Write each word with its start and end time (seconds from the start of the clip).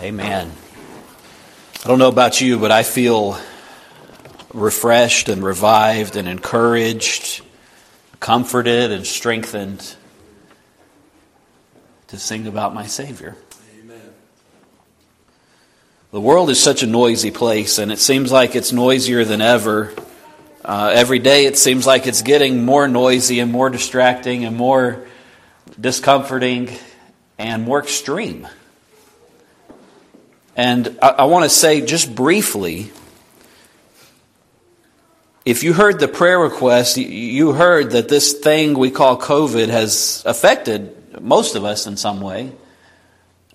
Amen. 0.00 0.50
I 1.84 1.88
don't 1.88 1.98
know 1.98 2.08
about 2.08 2.40
you, 2.40 2.58
but 2.58 2.70
I 2.70 2.84
feel 2.84 3.38
refreshed 4.54 5.28
and 5.28 5.44
revived 5.44 6.16
and 6.16 6.26
encouraged, 6.26 7.42
comforted 8.18 8.92
and 8.92 9.06
strengthened 9.06 9.94
to 12.06 12.18
sing 12.18 12.46
about 12.46 12.72
my 12.72 12.86
Savior. 12.86 13.36
Amen. 13.78 14.00
The 16.12 16.20
world 16.20 16.48
is 16.48 16.58
such 16.58 16.82
a 16.82 16.86
noisy 16.86 17.30
place, 17.30 17.78
and 17.78 17.92
it 17.92 17.98
seems 17.98 18.32
like 18.32 18.56
it's 18.56 18.72
noisier 18.72 19.26
than 19.26 19.42
ever. 19.42 19.92
Uh, 20.64 20.92
every 20.94 21.18
day 21.18 21.44
it 21.44 21.58
seems 21.58 21.86
like 21.86 22.06
it's 22.06 22.22
getting 22.22 22.64
more 22.64 22.88
noisy 22.88 23.38
and 23.38 23.52
more 23.52 23.68
distracting 23.68 24.46
and 24.46 24.56
more 24.56 25.06
discomforting 25.78 26.70
and 27.38 27.64
more 27.64 27.80
extreme. 27.80 28.48
And 30.60 30.98
I, 31.00 31.08
I 31.08 31.24
want 31.24 31.44
to 31.44 31.48
say 31.48 31.80
just 31.80 32.14
briefly 32.14 32.92
if 35.46 35.64
you 35.64 35.72
heard 35.72 35.98
the 35.98 36.06
prayer 36.06 36.38
request, 36.38 36.98
you 36.98 37.52
heard 37.52 37.92
that 37.92 38.10
this 38.10 38.34
thing 38.34 38.78
we 38.78 38.90
call 38.90 39.18
COVID 39.18 39.68
has 39.68 40.22
affected 40.26 41.22
most 41.22 41.54
of 41.54 41.64
us 41.64 41.86
in 41.86 41.96
some 41.96 42.20
way, 42.20 42.52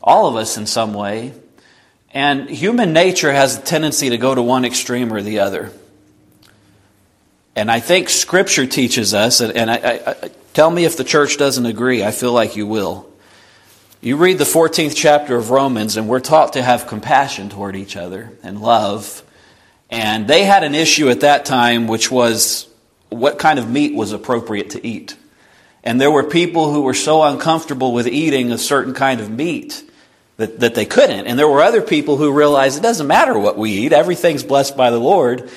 all 0.02 0.26
of 0.26 0.36
us 0.36 0.58
in 0.58 0.66
some 0.66 0.96
way. 0.96 1.34
And 2.10 2.49
human 2.49 2.91
nature 2.91 3.32
has 3.32 3.60
a 3.60 3.62
tendency 3.62 4.10
to 4.10 4.18
go 4.18 4.34
to 4.34 4.41
one 4.41 4.66
extreme 4.66 5.13
or 5.13 5.22
the 5.22 5.40
other. 5.40 5.72
And 7.55 7.70
I 7.70 7.82
think 7.82 8.10
Scripture 8.10 8.66
teaches 8.66 9.13
us, 9.13 9.41
and 9.41 9.70
I, 9.70 9.76
I, 9.76 10.10
I, 10.10 10.32
tell 10.54 10.72
me 10.72 10.85
if 10.85 10.98
the 10.98 11.04
church 11.04 11.38
doesn't 11.38 11.68
agree, 11.68 12.04
I 12.04 12.10
feel 12.10 12.34
like 12.34 12.55
you 12.55 12.66
will. 12.66 13.08
You 14.05 14.18
read 14.18 14.38
the 14.38 14.44
14th 14.44 14.94
chapter 14.95 15.36
of 15.36 15.50
Romans, 15.50 15.98
and 15.98 16.08
we're 16.08 16.20
taught 16.20 16.54
to 16.54 16.62
have 16.62 16.86
compassion 16.86 17.50
toward 17.50 17.76
each 17.76 17.98
other 17.98 18.34
and 18.44 18.62
love. 18.62 19.23
And 19.90 20.27
they 20.27 20.43
had 20.43 20.63
an 20.63 20.76
issue 20.76 21.10
at 21.10 21.21
that 21.21 21.43
time, 21.43 21.88
which 21.88 22.12
was 22.12 22.68
what 23.10 23.40
kind 23.40 23.57
of 23.57 23.68
meat 23.68 23.96
was 23.96 24.12
appropriate 24.12 24.70
to 24.70 24.88
eat. 24.88 25.18
And 25.84 25.99
there 25.99 26.12
were 26.12 26.24
people 26.24 26.71
who 26.71 26.84
were 26.84 26.93
so 26.93 27.24
uncomfortable 27.24 27.93
with 27.93 28.05
eating 28.05 28.52
a 28.52 28.60
certain 28.60 28.93
kind 28.93 29.21
of 29.21 29.32
meat 29.32 29.84
that, 30.37 30.60
that 30.60 30.76
they 30.76 30.85
couldn't. 30.85 31.26
And 31.26 31.40
there 31.40 31.49
were 31.49 31.63
other 31.63 31.82
people 31.82 32.18
who 32.18 32.32
realized 32.32 32.77
it 32.77 32.84
doesn't 32.84 33.08
matter 33.08 33.40
what 33.40 33.58
we 33.58 33.71
eat, 33.71 33.91
everything's 33.91 34.43
blessed 34.43 34.77
by 34.77 34.91
the 34.91 34.99
Lord. 34.99 35.49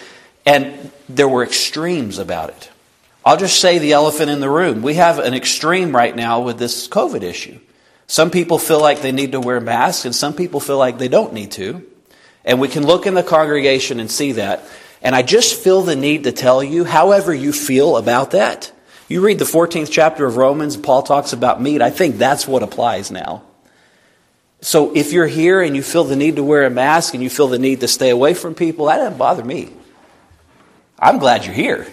And 0.46 0.90
there 1.06 1.28
were 1.28 1.44
extremes 1.44 2.18
about 2.18 2.48
it. 2.48 2.70
I'll 3.26 3.36
just 3.36 3.60
say 3.60 3.78
the 3.78 3.92
elephant 3.92 4.30
in 4.30 4.40
the 4.40 4.48
room. 4.48 4.80
We 4.80 4.94
have 4.94 5.18
an 5.18 5.34
extreme 5.34 5.94
right 5.94 6.16
now 6.16 6.40
with 6.40 6.58
this 6.58 6.88
COVID 6.88 7.22
issue. 7.22 7.58
Some 8.10 8.30
people 8.30 8.58
feel 8.58 8.80
like 8.80 9.02
they 9.02 9.12
need 9.12 9.32
to 9.32 9.40
wear 9.40 9.60
masks, 9.60 10.06
and 10.06 10.14
some 10.14 10.32
people 10.32 10.60
feel 10.60 10.78
like 10.78 10.96
they 10.96 11.08
don't 11.08 11.34
need 11.34 11.52
to. 11.52 11.86
And 12.42 12.58
we 12.58 12.68
can 12.68 12.86
look 12.86 13.06
in 13.06 13.12
the 13.12 13.22
congregation 13.22 14.00
and 14.00 14.10
see 14.10 14.32
that. 14.32 14.64
And 15.02 15.14
I 15.14 15.20
just 15.20 15.62
feel 15.62 15.82
the 15.82 15.94
need 15.94 16.24
to 16.24 16.32
tell 16.32 16.64
you, 16.64 16.84
however 16.84 17.34
you 17.34 17.52
feel 17.52 17.98
about 17.98 18.30
that. 18.30 18.72
You 19.08 19.20
read 19.20 19.38
the 19.38 19.44
14th 19.44 19.90
chapter 19.90 20.24
of 20.24 20.38
Romans, 20.38 20.76
Paul 20.76 21.02
talks 21.02 21.34
about 21.34 21.60
meat. 21.60 21.82
I 21.82 21.90
think 21.90 22.16
that's 22.16 22.48
what 22.48 22.62
applies 22.62 23.10
now. 23.10 23.42
So 24.62 24.96
if 24.96 25.12
you're 25.12 25.26
here 25.26 25.60
and 25.60 25.76
you 25.76 25.82
feel 25.82 26.04
the 26.04 26.16
need 26.16 26.36
to 26.36 26.42
wear 26.42 26.64
a 26.64 26.70
mask 26.70 27.12
and 27.12 27.22
you 27.22 27.30
feel 27.30 27.48
the 27.48 27.58
need 27.58 27.80
to 27.80 27.88
stay 27.88 28.08
away 28.08 28.32
from 28.32 28.54
people, 28.54 28.86
that 28.86 28.96
doesn't 28.96 29.18
bother 29.18 29.44
me. 29.44 29.70
I'm 30.98 31.18
glad 31.18 31.44
you're 31.44 31.54
here. 31.54 31.86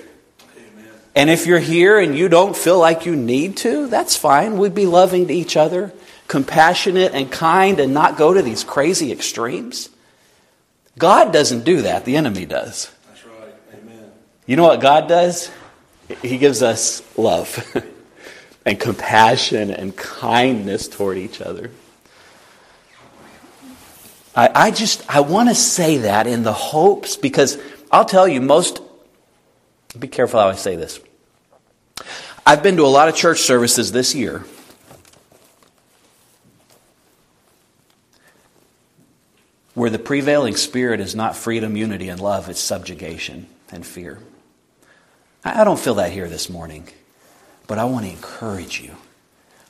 Amen. 0.58 0.91
And 1.13 1.30
if 1.30 1.45
you're 1.45 1.59
here 1.59 1.99
and 1.99 2.17
you 2.17 2.27
don't 2.30 2.55
feel 2.55 2.80
like 2.80 3.05
you 3.05 3.17
need 3.17 3.58
to, 3.58 3.88
that's 3.88 4.16
fine. 4.16 4.58
We'd 4.58 4.73
be 4.73 4.88
loving 4.88 5.27
to 5.27 5.33
each 5.33 5.58
other 5.58 5.93
compassionate 6.27 7.13
and 7.13 7.31
kind 7.31 7.79
and 7.79 7.93
not 7.93 8.17
go 8.17 8.33
to 8.33 8.41
these 8.41 8.63
crazy 8.63 9.11
extremes? 9.11 9.89
God 10.97 11.33
doesn't 11.33 11.65
do 11.65 11.83
that, 11.83 12.05
the 12.05 12.15
enemy 12.15 12.45
does. 12.45 12.91
That's 13.07 13.25
right. 13.25 13.53
Amen. 13.73 14.11
You 14.45 14.55
know 14.55 14.63
what 14.63 14.81
God 14.81 15.07
does? 15.07 15.51
He 16.21 16.37
gives 16.37 16.61
us 16.61 17.02
love 17.17 17.65
and 18.65 18.80
compassion 18.80 19.71
and 19.71 19.95
kindness 19.95 20.87
toward 20.87 21.17
each 21.17 21.41
other. 21.41 21.71
I, 24.35 24.49
I 24.53 24.71
just, 24.71 25.03
I 25.09 25.21
want 25.21 25.49
to 25.49 25.55
say 25.55 25.99
that 25.99 26.27
in 26.27 26.43
the 26.43 26.53
hopes, 26.53 27.15
because 27.15 27.58
I'll 27.91 28.05
tell 28.05 28.27
you, 28.27 28.41
most, 28.41 28.81
be 29.97 30.08
careful 30.08 30.39
how 30.39 30.49
I 30.49 30.55
say 30.55 30.75
this. 30.75 30.99
I've 32.45 32.61
been 32.61 32.75
to 32.77 32.83
a 32.83 32.87
lot 32.87 33.08
of 33.08 33.15
church 33.15 33.39
services 33.39 33.91
this 33.91 34.14
year 34.14 34.45
where 39.75 39.89
the 39.89 39.99
prevailing 39.99 40.55
spirit 40.55 40.99
is 40.99 41.13
not 41.13 41.36
freedom, 41.36 41.75
unity, 41.77 42.09
and 42.09 42.19
love, 42.19 42.49
it's 42.49 42.59
subjugation 42.59 43.45
and 43.71 43.86
fear. 43.86 44.19
I 45.43 45.63
don't 45.63 45.80
feel 45.80 45.95
that 45.95 46.11
here 46.11 46.27
this 46.27 46.49
morning, 46.49 46.87
but 47.67 47.77
I 47.77 47.83
want 47.83 48.05
to 48.05 48.11
encourage 48.11 48.81
you. 48.81 48.95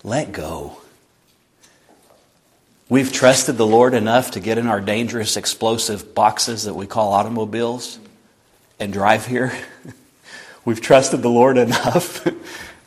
Let 0.04 0.32
go. 0.32 0.78
We've 2.88 3.12
trusted 3.12 3.58
the 3.58 3.66
Lord 3.66 3.96
enough 3.96 4.32
to 4.32 4.40
get 4.40 4.60
in 4.60 4.68
our 4.68 4.80
dangerous, 4.80 5.36
explosive 5.36 6.14
boxes 6.14 6.64
that 6.64 6.76
we 6.76 6.86
call 6.86 7.12
automobiles 7.12 7.98
and 8.80 8.94
drive 8.94 9.26
here. 9.26 9.52
We've 10.66 10.82
trusted 10.82 11.24
the 11.24 11.30
Lord 11.30 11.58
enough 11.58 12.28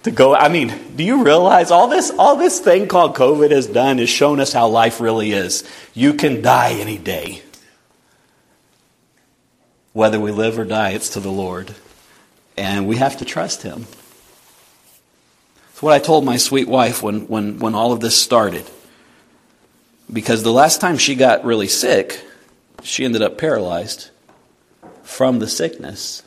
to 0.08 0.14
go. 0.14 0.34
I 0.34 0.48
mean, 0.48 0.74
do 0.96 1.04
you 1.04 1.24
realize 1.24 1.70
all 1.70 1.88
this, 1.88 2.10
all 2.19 2.36
this 2.36 2.60
thing 2.60 2.88
called 2.88 3.14
COVID 3.14 3.50
has 3.50 3.66
done 3.66 3.98
is 3.98 4.08
shown 4.08 4.41
us 4.41 4.52
how 4.52 4.69
life 4.69 5.00
really 5.00 5.32
is. 5.32 5.64
You 5.94 6.14
can 6.14 6.42
die 6.42 6.72
any 6.72 6.98
day. 6.98 7.42
Whether 9.92 10.20
we 10.20 10.32
live 10.32 10.58
or 10.58 10.64
die, 10.64 10.91
it's 10.91 11.10
to 11.10 11.20
the 11.20 11.30
Lord. 11.30 11.74
And 12.56 12.88
we 12.88 12.96
have 12.96 13.19
to 13.19 13.24
trust 13.24 13.62
Him. 13.62 13.86
It's 15.70 15.82
what 15.82 15.94
I 15.94 15.98
told 15.98 16.25
my 16.25 16.36
sweet 16.36 16.69
wife 16.69 17.02
when, 17.02 17.28
when, 17.28 17.58
when 17.58 17.75
all 17.75 17.92
of 17.92 18.00
this 18.00 18.20
started. 18.20 18.64
Because 20.12 20.42
the 20.42 20.52
last 20.52 20.80
time 20.80 20.98
she 20.98 21.14
got 21.14 21.44
really 21.44 21.69
sick, 21.69 22.25
she 22.82 23.04
ended 23.04 23.22
up 23.22 23.38
paralyzed 23.38 24.10
from 25.02 25.38
the 25.38 25.46
sickness. 25.46 26.22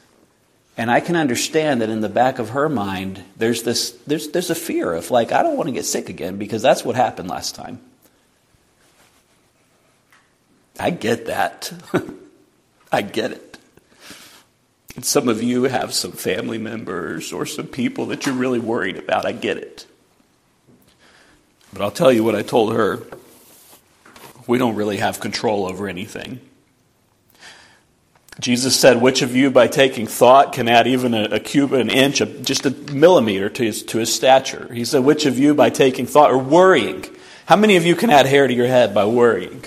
And 0.78 0.90
I 0.90 1.00
can 1.00 1.16
understand 1.16 1.82
that 1.82 1.90
in 1.90 2.02
the 2.02 2.10
back 2.10 2.40
of 2.40 2.50
her 2.50 2.70
mind, 2.70 3.24
there's 3.36 3.64
this, 3.64 3.92
there's, 4.08 4.30
there's 4.30 4.50
a 4.50 4.56
fear 4.56 4.94
of 4.94 5.12
like, 5.12 5.32
I 5.32 5.44
don't 5.44 5.58
want 5.58 5.68
to 5.68 5.74
get 5.74 5.86
sick 5.86 6.10
again 6.10 6.38
because 6.38 6.62
that's 6.62 6.86
what 6.86 6.96
happened 6.96 7.30
last 7.30 7.56
time. 7.56 7.82
I 10.80 10.90
get 10.90 11.26
that. 11.28 11.72
I 12.92 13.02
get 13.02 13.32
it. 13.32 13.58
And 14.96 15.06
some 15.06 15.30
of 15.30 15.44
you 15.44 15.64
have 15.64 15.94
some 15.94 16.12
family 16.12 16.58
members 16.58 17.32
or 17.32 17.46
some 17.46 17.68
people 17.68 18.08
that 18.08 18.26
you're 18.26 18.36
really 18.36 18.60
worried 18.60 18.98
about. 18.98 19.26
I 19.26 19.32
get 19.32 19.58
it. 19.58 19.86
But 21.72 21.82
I'll 21.82 21.92
tell 21.92 22.12
you 22.12 22.24
what 22.24 22.36
I 22.36 22.42
told 22.42 22.74
her. 22.74 23.04
We 24.48 24.58
don't 24.58 24.76
really 24.76 24.98
have 24.98 25.20
control 25.20 25.66
over 25.66 25.88
anything. 25.88 26.42
Jesus 28.40 28.80
said, 28.80 29.02
Which 29.02 29.22
of 29.22 29.36
you, 29.36 29.52
by 29.52 29.68
taking 29.68 30.08
thought, 30.08 30.54
can 30.54 30.70
add 30.70 30.88
even 30.88 31.14
a, 31.14 31.24
a 31.24 31.76
an 31.76 31.90
inch, 31.90 32.22
a, 32.22 32.26
just 32.26 32.66
a 32.66 32.72
millimeter 32.72 33.50
to 33.50 33.64
his, 33.64 33.84
to 33.84 33.98
his 33.98 34.14
stature? 34.14 34.72
He 34.74 34.86
said, 34.86 35.04
Which 35.04 35.26
of 35.26 35.38
you, 35.38 35.54
by 35.54 35.70
taking 35.70 36.06
thought, 36.06 36.32
or 36.32 36.38
worrying, 36.38 37.06
how 37.46 37.56
many 37.56 37.76
of 37.76 37.86
you 37.86 37.96
can 37.96 38.10
add 38.10 38.26
hair 38.26 38.48
to 38.48 38.54
your 38.54 38.68
head 38.68 38.94
by 38.94 39.06
worrying? 39.06 39.64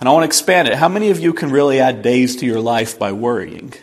And 0.00 0.08
I 0.08 0.12
want 0.12 0.22
to 0.22 0.26
expand 0.26 0.68
it. 0.68 0.74
How 0.74 0.88
many 0.88 1.10
of 1.10 1.20
you 1.20 1.32
can 1.32 1.50
really 1.50 1.80
add 1.80 2.02
days 2.02 2.36
to 2.36 2.46
your 2.46 2.60
life 2.60 2.98
by 2.98 3.12
worrying? 3.12 3.74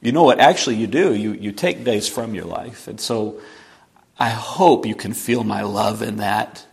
You 0.00 0.12
know 0.12 0.22
what? 0.22 0.40
Actually, 0.40 0.76
you 0.76 0.86
do. 0.86 1.14
You, 1.14 1.32
you 1.32 1.52
take 1.52 1.84
days 1.84 2.08
from 2.08 2.34
your 2.34 2.46
life. 2.46 2.88
And 2.88 3.00
so 3.00 3.40
I 4.18 4.30
hope 4.30 4.86
you 4.86 4.94
can 4.94 5.12
feel 5.12 5.44
my 5.44 5.62
love 5.62 6.02
in 6.02 6.16
that 6.16 6.66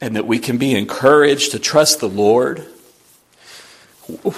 and 0.00 0.16
that 0.16 0.26
we 0.26 0.38
can 0.38 0.58
be 0.58 0.74
encouraged 0.74 1.52
to 1.52 1.58
trust 1.58 2.00
the 2.00 2.08
Lord 2.08 2.66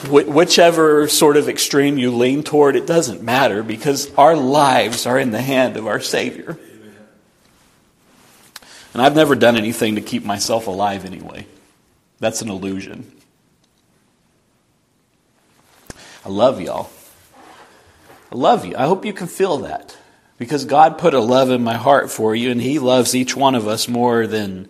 whichever 0.09 1.09
sort 1.09 1.37
of 1.37 1.49
extreme 1.49 1.99
you 1.99 2.11
lean 2.15 2.43
toward, 2.43 2.77
it 2.77 2.87
doesn't 2.87 3.23
matter 3.23 3.63
because 3.63 4.13
our 4.15 4.37
lives 4.37 5.07
are 5.07 5.19
in 5.19 5.31
the 5.31 5.41
hand 5.41 5.77
of 5.77 5.87
our 5.87 6.01
Savior. 6.01 6.59
And 8.93 9.01
I've 9.01 9.17
never 9.17 9.35
done 9.35 9.57
anything 9.57 9.95
to 9.95 10.01
keep 10.01 10.25
myself 10.25 10.67
alive 10.67 11.05
anyway. 11.05 11.47
That's 12.19 12.43
an 12.43 12.49
illusion. 12.49 13.11
I 16.25 16.29
love 16.29 16.61
y'all. 16.61 16.91
I 18.31 18.37
love 18.37 18.65
you. 18.65 18.77
I 18.77 18.87
hope 18.87 19.05
you 19.05 19.13
can 19.13 19.27
feel 19.27 19.59
that 19.59 19.97
because 20.39 20.65
God 20.65 20.99
put 20.99 21.15
a 21.15 21.21
love 21.21 21.51
in 21.51 21.63
my 21.63 21.77
heart 21.77 22.11
for 22.11 22.35
you, 22.35 22.51
and 22.51 22.61
He 22.61 22.79
loves 22.79 23.15
each 23.15 23.37
one 23.37 23.55
of 23.55 23.67
us 23.67 23.89
more 23.89 24.27
than 24.27 24.69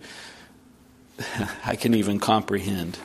I 1.64 1.76
can 1.76 1.94
even 1.94 2.18
comprehend. 2.18 2.98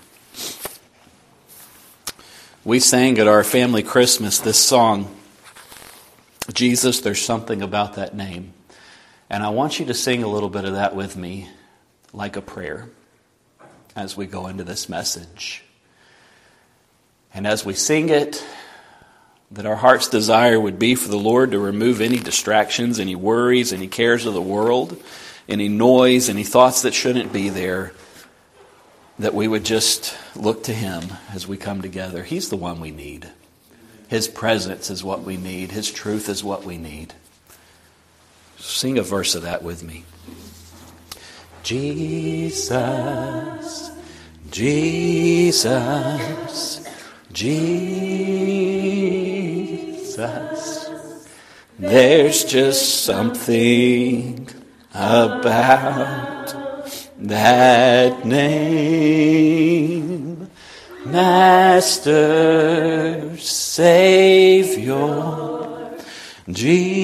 We 2.68 2.82
sang 2.82 3.18
at 3.18 3.30
our 3.30 3.46
family 3.46 3.82
Christmas 3.82 4.40
this 4.40 4.58
song, 4.58 5.16
Jesus, 6.52 7.00
there's 7.00 7.22
something 7.22 7.62
about 7.62 7.94
that 7.94 8.14
name. 8.14 8.52
And 9.30 9.42
I 9.42 9.52
want 9.52 9.80
you 9.80 9.86
to 9.86 9.94
sing 9.94 10.22
a 10.22 10.28
little 10.28 10.50
bit 10.50 10.66
of 10.66 10.74
that 10.74 10.94
with 10.94 11.16
me, 11.16 11.48
like 12.12 12.36
a 12.36 12.42
prayer. 12.42 12.90
as 13.96 14.18
we 14.18 14.26
go 14.26 14.48
into 14.48 14.66
this 14.66 14.90
message. 14.90 15.64
And 17.34 17.48
as 17.48 17.64
we 17.64 17.74
sing 17.74 18.10
it, 18.10 18.46
that 19.52 19.66
our 19.66 19.78
heart's 19.78 20.10
desire 20.10 20.60
would 20.60 20.78
be 20.78 20.94
for 20.96 21.08
the 21.08 21.16
Lord 21.16 21.52
to 21.52 21.60
remove 21.60 22.02
any 22.02 22.20
distractions, 22.20 23.00
any 23.00 23.16
worries, 23.16 23.72
any 23.72 23.88
cares 23.88 24.26
of 24.26 24.34
the 24.34 24.42
world, 24.42 25.02
any 25.48 25.70
noise, 25.70 26.28
any 26.28 26.44
thoughts 26.44 26.82
that 26.82 26.94
shouldn't 26.94 27.32
be 27.32 27.48
there, 27.48 27.94
that 29.20 29.34
we 29.34 29.48
would 29.48 29.66
just 29.66 30.16
look 30.36 30.64
to 30.64 30.74
Him 30.74 31.04
as 31.34 31.48
we 31.48 31.58
come 31.58 31.82
together. 31.82 32.24
He's 32.24 32.50
the 32.50 32.56
one 32.56 32.80
we 32.80 32.92
need. 32.92 33.30
His 34.08 34.28
presence 34.28 34.90
is 34.90 35.04
what 35.04 35.24
we 35.24 35.38
need, 35.38 35.72
His 35.72 35.92
truth 35.92 36.30
is 36.30 36.44
what 36.44 36.64
we 36.64 36.78
need. 36.78 37.14
Sing 38.58 38.98
a 38.98 39.04
verse 39.04 39.36
of 39.36 39.44
that 39.44 39.64
with 39.64 39.84
me. 39.84 40.06
Jesus, 41.64 42.72
Jesus, 44.50 45.68
Jesus. 47.32 47.78
There's 51.80 52.44
just 52.46 53.04
something 53.04 54.50
about 54.94 56.37
that 57.20 58.26
name. 58.26 59.68
Master, 61.06 62.18
Savior, 63.38 64.96
Jesus. 66.50 66.98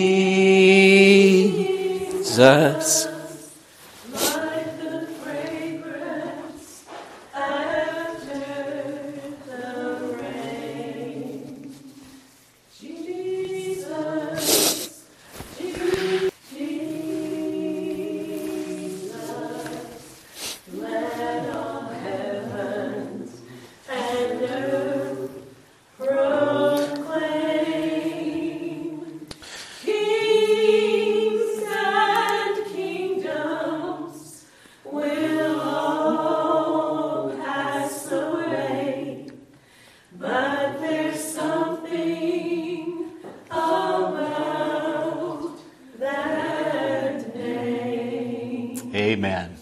Amen. 49.04 49.58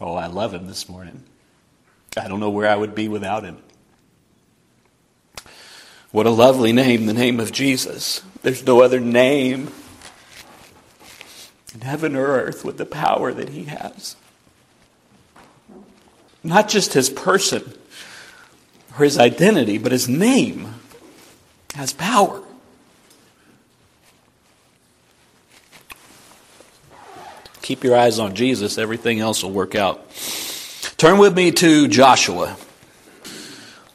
Oh, 0.00 0.14
I 0.14 0.28
love 0.28 0.54
him 0.54 0.68
this 0.68 0.88
morning. 0.88 1.24
I 2.16 2.28
don't 2.28 2.38
know 2.38 2.50
where 2.50 2.68
I 2.68 2.76
would 2.76 2.94
be 2.94 3.08
without 3.08 3.42
him. 3.42 3.58
What 6.12 6.26
a 6.26 6.30
lovely 6.30 6.72
name, 6.72 7.06
the 7.06 7.12
name 7.12 7.40
of 7.40 7.50
Jesus. 7.50 8.22
There's 8.42 8.64
no 8.64 8.82
other 8.82 9.00
name 9.00 9.72
in 11.74 11.80
heaven 11.80 12.14
or 12.14 12.24
earth 12.24 12.64
with 12.64 12.78
the 12.78 12.86
power 12.86 13.32
that 13.32 13.48
he 13.48 13.64
has. 13.64 14.14
Not 16.44 16.68
just 16.68 16.92
his 16.92 17.10
person 17.10 17.74
or 18.96 19.02
his 19.02 19.18
identity, 19.18 19.76
but 19.76 19.90
his 19.90 20.08
name 20.08 20.72
has 21.74 21.92
power. 21.92 22.44
Keep 27.66 27.82
your 27.82 27.96
eyes 27.96 28.20
on 28.20 28.36
Jesus, 28.36 28.78
everything 28.78 29.18
else 29.18 29.42
will 29.42 29.50
work 29.50 29.74
out. 29.74 30.08
Turn 30.98 31.18
with 31.18 31.34
me 31.34 31.50
to 31.50 31.88
Joshua. 31.88 32.56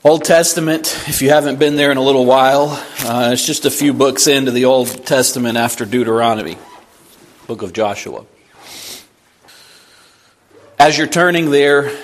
Old 0.04 0.26
Testament, 0.26 0.94
if 1.08 1.22
you 1.22 1.30
haven't 1.30 1.58
been 1.58 1.78
there 1.78 1.90
in 1.90 1.96
a 1.96 2.02
little 2.02 2.26
while, 2.26 2.72
uh, 3.06 3.30
it's 3.32 3.48
just 3.48 3.64
a 3.64 3.72
few 3.72 3.94
books 3.94 4.28
into 4.28 4.52
the 4.52 4.66
Old 4.66 5.06
Testament 5.06 5.58
after 5.58 5.86
Deuteronomy, 5.86 6.58
book 7.48 7.62
of 7.62 7.72
Joshua. 7.72 8.26
As 10.78 10.98
you're 10.98 11.08
turning 11.08 11.50
there, 11.50 11.98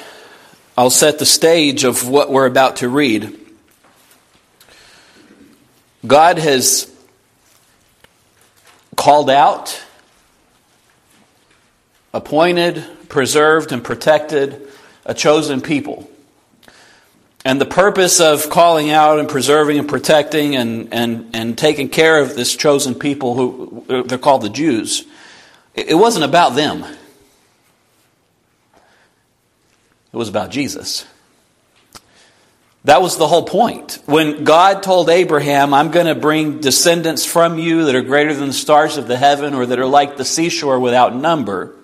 I'll 0.77 0.89
set 0.89 1.19
the 1.19 1.25
stage 1.25 1.83
of 1.83 2.07
what 2.07 2.31
we're 2.31 2.45
about 2.45 2.77
to 2.77 2.87
read. 2.87 3.37
God 6.05 6.37
has 6.37 6.89
called 8.95 9.29
out 9.29 9.83
appointed, 12.17 12.83
preserved, 13.09 13.71
and 13.71 13.83
protected 13.83 14.67
a 15.05 15.13
chosen 15.13 15.61
people. 15.61 16.09
And 17.45 17.61
the 17.61 17.65
purpose 17.65 18.19
of 18.19 18.49
calling 18.49 18.89
out 18.89 19.19
and 19.19 19.29
preserving 19.29 19.77
and 19.77 19.87
protecting 19.87 20.55
and, 20.55 20.93
and, 20.93 21.29
and 21.33 21.57
taking 21.57 21.89
care 21.89 22.19
of 22.19 22.35
this 22.35 22.55
chosen 22.55 22.95
people, 22.95 23.35
who 23.35 24.03
they're 24.03 24.17
called 24.17 24.41
the 24.41 24.49
Jews, 24.49 25.05
it 25.75 25.95
wasn't 25.95 26.25
about 26.25 26.55
them. 26.55 26.83
It 30.11 30.17
was 30.17 30.27
about 30.27 30.49
Jesus. 30.49 31.05
That 32.83 33.01
was 33.01 33.17
the 33.17 33.27
whole 33.27 33.43
point. 33.43 33.99
When 34.05 34.43
God 34.43 34.81
told 34.81 35.09
Abraham, 35.09 35.73
I'm 35.73 35.91
going 35.91 36.07
to 36.07 36.15
bring 36.15 36.61
descendants 36.61 37.25
from 37.25 37.59
you 37.59 37.85
that 37.85 37.95
are 37.95 38.01
greater 38.01 38.33
than 38.33 38.47
the 38.47 38.53
stars 38.53 38.97
of 38.97 39.07
the 39.07 39.17
heaven 39.17 39.53
or 39.53 39.67
that 39.67 39.77
are 39.77 39.85
like 39.85 40.17
the 40.17 40.25
seashore 40.25 40.79
without 40.79 41.15
number, 41.15 41.76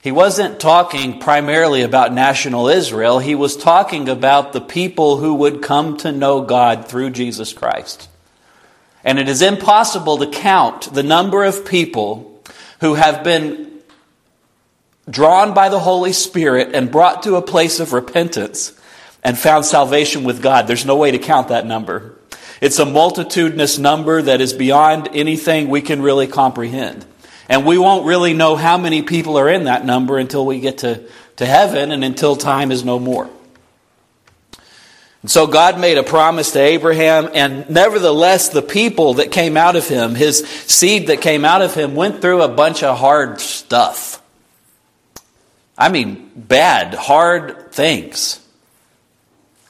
he 0.00 0.12
wasn't 0.12 0.60
talking 0.60 1.18
primarily 1.18 1.82
about 1.82 2.12
national 2.12 2.68
Israel. 2.68 3.18
He 3.18 3.34
was 3.34 3.56
talking 3.56 4.08
about 4.08 4.52
the 4.52 4.60
people 4.60 5.16
who 5.16 5.34
would 5.34 5.60
come 5.60 5.96
to 5.98 6.12
know 6.12 6.40
God 6.42 6.86
through 6.86 7.10
Jesus 7.10 7.52
Christ. 7.52 8.08
And 9.02 9.18
it 9.18 9.28
is 9.28 9.42
impossible 9.42 10.18
to 10.18 10.26
count 10.26 10.92
the 10.94 11.02
number 11.02 11.44
of 11.44 11.64
people 11.64 12.42
who 12.80 12.94
have 12.94 13.24
been 13.24 13.80
drawn 15.10 15.52
by 15.54 15.68
the 15.68 15.80
Holy 15.80 16.12
Spirit 16.12 16.74
and 16.74 16.90
brought 16.90 17.24
to 17.24 17.36
a 17.36 17.42
place 17.42 17.80
of 17.80 17.92
repentance 17.92 18.78
and 19.24 19.36
found 19.36 19.64
salvation 19.64 20.24
with 20.24 20.42
God. 20.42 20.66
There's 20.66 20.86
no 20.86 20.96
way 20.96 21.10
to 21.10 21.18
count 21.18 21.48
that 21.48 21.66
number. 21.66 22.14
It's 22.60 22.78
a 22.78 22.86
multitudinous 22.86 23.78
number 23.78 24.22
that 24.22 24.40
is 24.40 24.52
beyond 24.52 25.08
anything 25.12 25.68
we 25.68 25.80
can 25.80 26.02
really 26.02 26.26
comprehend. 26.26 27.04
And 27.48 27.64
we 27.64 27.78
won't 27.78 28.04
really 28.04 28.34
know 28.34 28.56
how 28.56 28.76
many 28.76 29.02
people 29.02 29.38
are 29.38 29.48
in 29.48 29.64
that 29.64 29.84
number 29.84 30.18
until 30.18 30.44
we 30.44 30.60
get 30.60 30.78
to, 30.78 31.02
to 31.36 31.46
heaven 31.46 31.92
and 31.92 32.04
until 32.04 32.36
time 32.36 32.70
is 32.70 32.84
no 32.84 32.98
more. 32.98 33.30
And 35.22 35.30
so 35.30 35.46
God 35.46 35.80
made 35.80 35.98
a 35.98 36.04
promise 36.04 36.52
to 36.52 36.60
Abraham, 36.60 37.28
and 37.34 37.68
nevertheless, 37.68 38.50
the 38.50 38.62
people 38.62 39.14
that 39.14 39.32
came 39.32 39.56
out 39.56 39.74
of 39.74 39.88
him, 39.88 40.14
his 40.14 40.46
seed 40.46 41.08
that 41.08 41.20
came 41.20 41.44
out 41.44 41.60
of 41.60 41.74
him, 41.74 41.96
went 41.96 42.20
through 42.20 42.42
a 42.42 42.48
bunch 42.48 42.84
of 42.84 42.98
hard 42.98 43.40
stuff. 43.40 44.22
I 45.76 45.88
mean, 45.88 46.30
bad, 46.36 46.94
hard 46.94 47.72
things. 47.72 48.44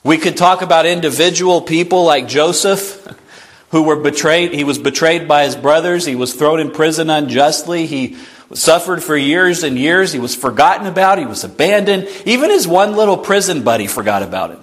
We 0.04 0.18
could 0.18 0.36
talk 0.36 0.62
about 0.62 0.84
individual 0.86 1.62
people 1.62 2.04
like 2.04 2.28
Joseph. 2.28 3.06
who 3.70 3.82
were 3.82 3.96
betrayed. 3.96 4.52
He 4.52 4.64
was 4.64 4.78
betrayed 4.78 5.28
by 5.28 5.44
his 5.44 5.56
brothers. 5.56 6.04
He 6.06 6.14
was 6.14 6.34
thrown 6.34 6.60
in 6.60 6.70
prison 6.70 7.10
unjustly. 7.10 7.86
He 7.86 8.16
suffered 8.54 9.02
for 9.02 9.16
years 9.16 9.62
and 9.62 9.78
years. 9.78 10.12
He 10.12 10.18
was 10.18 10.34
forgotten 10.34 10.86
about. 10.86 11.18
He 11.18 11.26
was 11.26 11.44
abandoned. 11.44 12.08
Even 12.24 12.50
his 12.50 12.66
one 12.66 12.96
little 12.96 13.18
prison 13.18 13.62
buddy 13.62 13.86
forgot 13.86 14.22
about 14.22 14.50
him. 14.50 14.60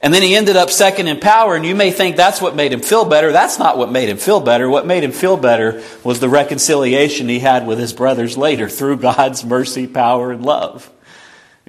And 0.00 0.14
then 0.14 0.22
he 0.22 0.36
ended 0.36 0.56
up 0.56 0.70
second 0.70 1.08
in 1.08 1.18
power, 1.18 1.56
and 1.56 1.66
you 1.66 1.74
may 1.74 1.90
think 1.90 2.14
that's 2.14 2.40
what 2.40 2.54
made 2.54 2.72
him 2.72 2.80
feel 2.80 3.04
better. 3.04 3.32
That's 3.32 3.58
not 3.58 3.76
what 3.76 3.90
made 3.90 4.08
him 4.08 4.16
feel 4.16 4.38
better. 4.38 4.68
What 4.68 4.86
made 4.86 5.02
him 5.02 5.10
feel 5.10 5.36
better 5.36 5.82
was 6.04 6.20
the 6.20 6.28
reconciliation 6.28 7.28
he 7.28 7.40
had 7.40 7.66
with 7.66 7.80
his 7.80 7.92
brothers 7.92 8.38
later 8.38 8.68
through 8.68 8.98
God's 8.98 9.44
mercy, 9.44 9.88
power, 9.88 10.30
and 10.30 10.44
love. 10.44 10.88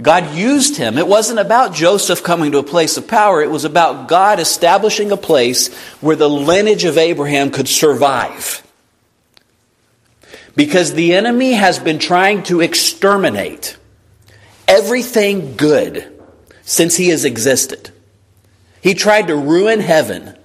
God 0.01 0.33
used 0.33 0.77
him. 0.77 0.97
It 0.97 1.07
wasn't 1.07 1.39
about 1.39 1.73
Joseph 1.73 2.23
coming 2.23 2.53
to 2.53 2.59
a 2.59 2.63
place 2.63 2.95
of 2.95 3.07
power. 3.07 3.41
It 3.41 3.51
was 3.51 3.65
about 3.65 4.07
God 4.07 4.39
establishing 4.39 5.11
a 5.11 5.17
place 5.17 5.73
where 5.99 6.15
the 6.15 6.29
lineage 6.29 6.85
of 6.85 6.97
Abraham 6.97 7.51
could 7.51 7.67
survive. 7.67 8.65
Because 10.55 10.93
the 10.93 11.13
enemy 11.13 11.53
has 11.53 11.79
been 11.79 11.99
trying 11.99 12.43
to 12.43 12.61
exterminate 12.61 13.77
everything 14.67 15.55
good 15.57 16.21
since 16.61 16.95
he 16.95 17.09
has 17.09 17.25
existed. 17.25 17.91
He 18.81 18.93
tried 18.93 19.27
to 19.27 19.35
ruin 19.35 19.79
heaven. 19.79 20.37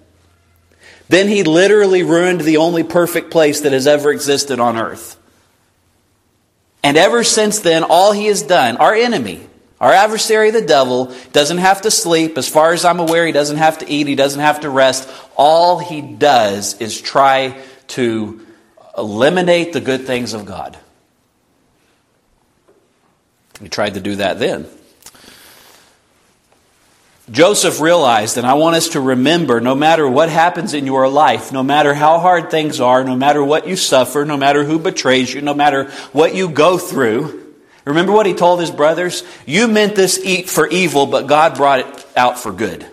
Then 1.09 1.29
he 1.29 1.45
literally 1.45 2.03
ruined 2.03 2.41
the 2.41 2.57
only 2.57 2.83
perfect 2.83 3.31
place 3.31 3.61
that 3.61 3.73
has 3.73 3.87
ever 3.87 4.11
existed 4.11 4.59
on 4.59 4.77
earth. 4.77 5.17
And 6.85 6.99
ever 6.99 7.25
since 7.25 7.61
then, 7.61 7.83
all 7.83 8.13
he 8.13 8.27
has 8.27 8.43
done, 8.43 8.77
our 8.77 8.95
enemy, 8.95 9.41
our 9.81 9.91
adversary, 9.91 10.51
the 10.51 10.61
devil, 10.61 11.15
doesn't 11.33 11.59
have 11.59 11.81
to 11.83 11.91
sleep. 11.91 12.37
As 12.37 12.47
far 12.47 12.75
as 12.75 12.85
I'm 12.85 13.01
aware, 13.01 13.27
he 13.27 13.33
doesn't 13.33 13.57
have 13.57 13.79
to 13.79 13.91
eat, 13.91 14.07
he 14.07 14.15
doesn't 14.15 14.41
have 14.41 14.61
to 14.61 14.71
rest. 14.71 15.09
All 15.35 15.79
he 15.79 16.03
does 16.03 16.79
is 16.81 17.01
try 17.01 17.59
to 17.89 18.47
eliminate 18.97 19.73
the 19.73 19.81
good 19.81 20.07
things 20.07 20.35
of 20.35 20.45
God. 20.45 20.79
He 23.61 23.71
tried 23.71 23.95
to 23.95 24.01
do 24.01 24.17
that 24.17 24.39
then. 24.39 24.67
Joseph 27.31 27.81
realized, 27.81 28.37
and 28.37 28.47
I 28.47 28.55
want 28.55 28.77
us 28.77 28.91
to 28.91 29.01
remember 29.01 29.61
no 29.61 29.75
matter 29.75 30.07
what 30.07 30.29
happens 30.29 30.75
in 30.75 30.85
your 30.85 31.09
life, 31.09 31.53
no 31.53 31.63
matter 31.63 31.95
how 31.95 32.19
hard 32.19 32.51
things 32.51 32.81
are, 32.81 33.03
no 33.03 33.17
matter 33.17 33.43
what 33.43 33.67
you 33.67 33.77
suffer, 33.77 34.27
no 34.27 34.37
matter 34.37 34.63
who 34.63 34.79
betrays 34.79 35.33
you, 35.33 35.41
no 35.41 35.55
matter 35.55 35.91
what 36.13 36.35
you 36.35 36.51
go 36.51 36.77
through, 36.77 37.55
remember 37.87 38.13
what 38.13 38.27
he 38.27 38.35
told 38.35 38.61
his 38.61 38.71
brothers? 38.71 39.25
You 39.47 39.69
meant 39.69 39.97
this 39.97 40.23
eat 40.23 40.51
for 40.51 40.69
evil, 40.69 41.07
but 41.07 41.27
God 41.27 41.57
brought 41.57 41.81
it 41.81 42.07
out 42.15 42.39
for 42.39 42.53
good. 42.53 42.87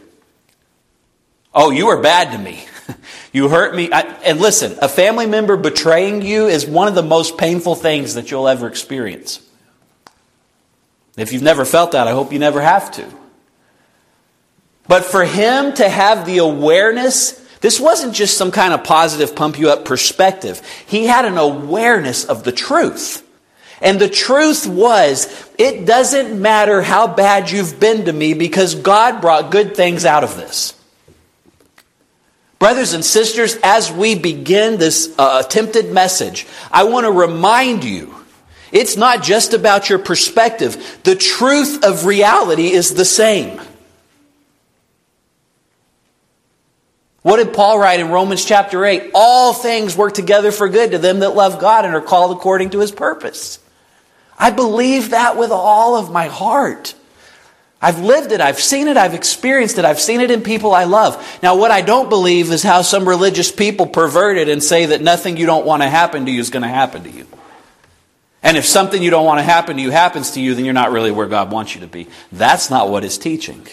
Oh, 1.53 1.69
you 1.69 1.87
were 1.87 2.01
bad 2.01 2.31
to 2.31 2.37
me. 2.37 2.65
You 3.33 3.47
hurt 3.47 3.73
me. 3.73 3.89
I, 3.93 4.01
and 4.25 4.41
listen, 4.41 4.77
a 4.81 4.89
family 4.89 5.25
member 5.25 5.55
betraying 5.55 6.21
you 6.21 6.47
is 6.47 6.65
one 6.65 6.89
of 6.89 6.95
the 6.95 7.03
most 7.03 7.37
painful 7.37 7.75
things 7.75 8.15
that 8.15 8.29
you'll 8.29 8.49
ever 8.49 8.67
experience. 8.67 9.39
If 11.15 11.31
you've 11.31 11.41
never 11.41 11.63
felt 11.63 11.93
that, 11.93 12.09
I 12.09 12.11
hope 12.11 12.33
you 12.33 12.39
never 12.39 12.59
have 12.59 12.91
to. 12.91 13.20
But 14.87 15.05
for 15.05 15.23
him 15.23 15.73
to 15.75 15.87
have 15.87 16.25
the 16.25 16.39
awareness, 16.39 17.33
this 17.61 17.79
wasn't 17.79 18.13
just 18.13 18.37
some 18.37 18.51
kind 18.51 18.73
of 18.73 18.83
positive 18.83 19.35
pump 19.35 19.59
you 19.59 19.69
up 19.69 19.85
perspective. 19.85 20.61
He 20.85 21.05
had 21.05 21.25
an 21.25 21.37
awareness 21.37 22.25
of 22.25 22.43
the 22.43 22.51
truth. 22.51 23.27
And 23.81 23.99
the 23.99 24.09
truth 24.09 24.67
was, 24.67 25.49
it 25.57 25.85
doesn't 25.85 26.39
matter 26.39 26.81
how 26.81 27.07
bad 27.07 27.49
you've 27.49 27.79
been 27.79 28.05
to 28.05 28.13
me 28.13 28.33
because 28.33 28.75
God 28.75 29.21
brought 29.21 29.51
good 29.51 29.75
things 29.75 30.05
out 30.05 30.23
of 30.23 30.35
this. 30.35 30.77
Brothers 32.59 32.93
and 32.93 33.03
sisters, 33.03 33.57
as 33.63 33.91
we 33.91 34.13
begin 34.13 34.77
this 34.77 35.15
uh, 35.17 35.41
attempted 35.43 35.91
message, 35.91 36.45
I 36.71 36.83
want 36.83 37.05
to 37.05 37.11
remind 37.11 37.83
you 37.83 38.13
it's 38.71 38.95
not 38.95 39.23
just 39.23 39.53
about 39.53 39.89
your 39.89 39.97
perspective. 39.97 40.99
The 41.03 41.15
truth 41.15 41.83
of 41.83 42.05
reality 42.05 42.71
is 42.71 42.93
the 42.93 43.03
same. 43.03 43.59
What 47.21 47.37
did 47.37 47.53
Paul 47.53 47.77
write 47.77 47.99
in 47.99 48.09
Romans 48.09 48.43
chapter 48.43 48.83
8? 48.83 49.11
All 49.13 49.53
things 49.53 49.95
work 49.95 50.13
together 50.13 50.51
for 50.51 50.67
good 50.67 50.91
to 50.91 50.97
them 50.97 51.19
that 51.19 51.35
love 51.35 51.59
God 51.59 51.85
and 51.85 51.93
are 51.93 52.01
called 52.01 52.35
according 52.35 52.71
to 52.71 52.79
his 52.79 52.91
purpose. 52.91 53.59
I 54.39 54.49
believe 54.49 55.11
that 55.11 55.37
with 55.37 55.51
all 55.51 55.95
of 55.95 56.11
my 56.11 56.27
heart. 56.27 56.95
I've 57.79 57.99
lived 57.99 58.31
it, 58.31 58.41
I've 58.41 58.59
seen 58.59 58.87
it, 58.87 58.97
I've 58.97 59.15
experienced 59.15 59.79
it, 59.79 59.85
I've 59.85 59.99
seen 59.99 60.21
it 60.21 60.29
in 60.29 60.41
people 60.41 60.73
I 60.73 60.83
love. 60.83 61.39
Now, 61.41 61.55
what 61.55 61.71
I 61.71 61.81
don't 61.81 62.09
believe 62.09 62.51
is 62.51 62.61
how 62.61 62.83
some 62.83 63.07
religious 63.07 63.51
people 63.51 63.87
pervert 63.87 64.37
it 64.37 64.49
and 64.49 64.61
say 64.61 64.87
that 64.87 65.01
nothing 65.01 65.37
you 65.37 65.47
don't 65.47 65.65
want 65.65 65.81
to 65.81 65.89
happen 65.89 66.25
to 66.25 66.31
you 66.31 66.39
is 66.39 66.51
going 66.51 66.61
to 66.61 66.69
happen 66.69 67.03
to 67.03 67.09
you. 67.09 67.25
And 68.43 68.57
if 68.57 68.65
something 68.65 69.01
you 69.01 69.09
don't 69.09 69.25
want 69.25 69.39
to 69.39 69.43
happen 69.43 69.77
to 69.77 69.81
you 69.81 69.91
happens 69.91 70.31
to 70.31 70.41
you, 70.41 70.53
then 70.53 70.65
you're 70.65 70.73
not 70.75 70.91
really 70.91 71.11
where 71.11 71.27
God 71.27 71.51
wants 71.51 71.73
you 71.73 71.81
to 71.81 71.87
be. 71.87 72.07
That's 72.31 72.69
not 72.69 72.89
what 72.89 73.03
it's 73.03 73.17
teaching. 73.17 73.65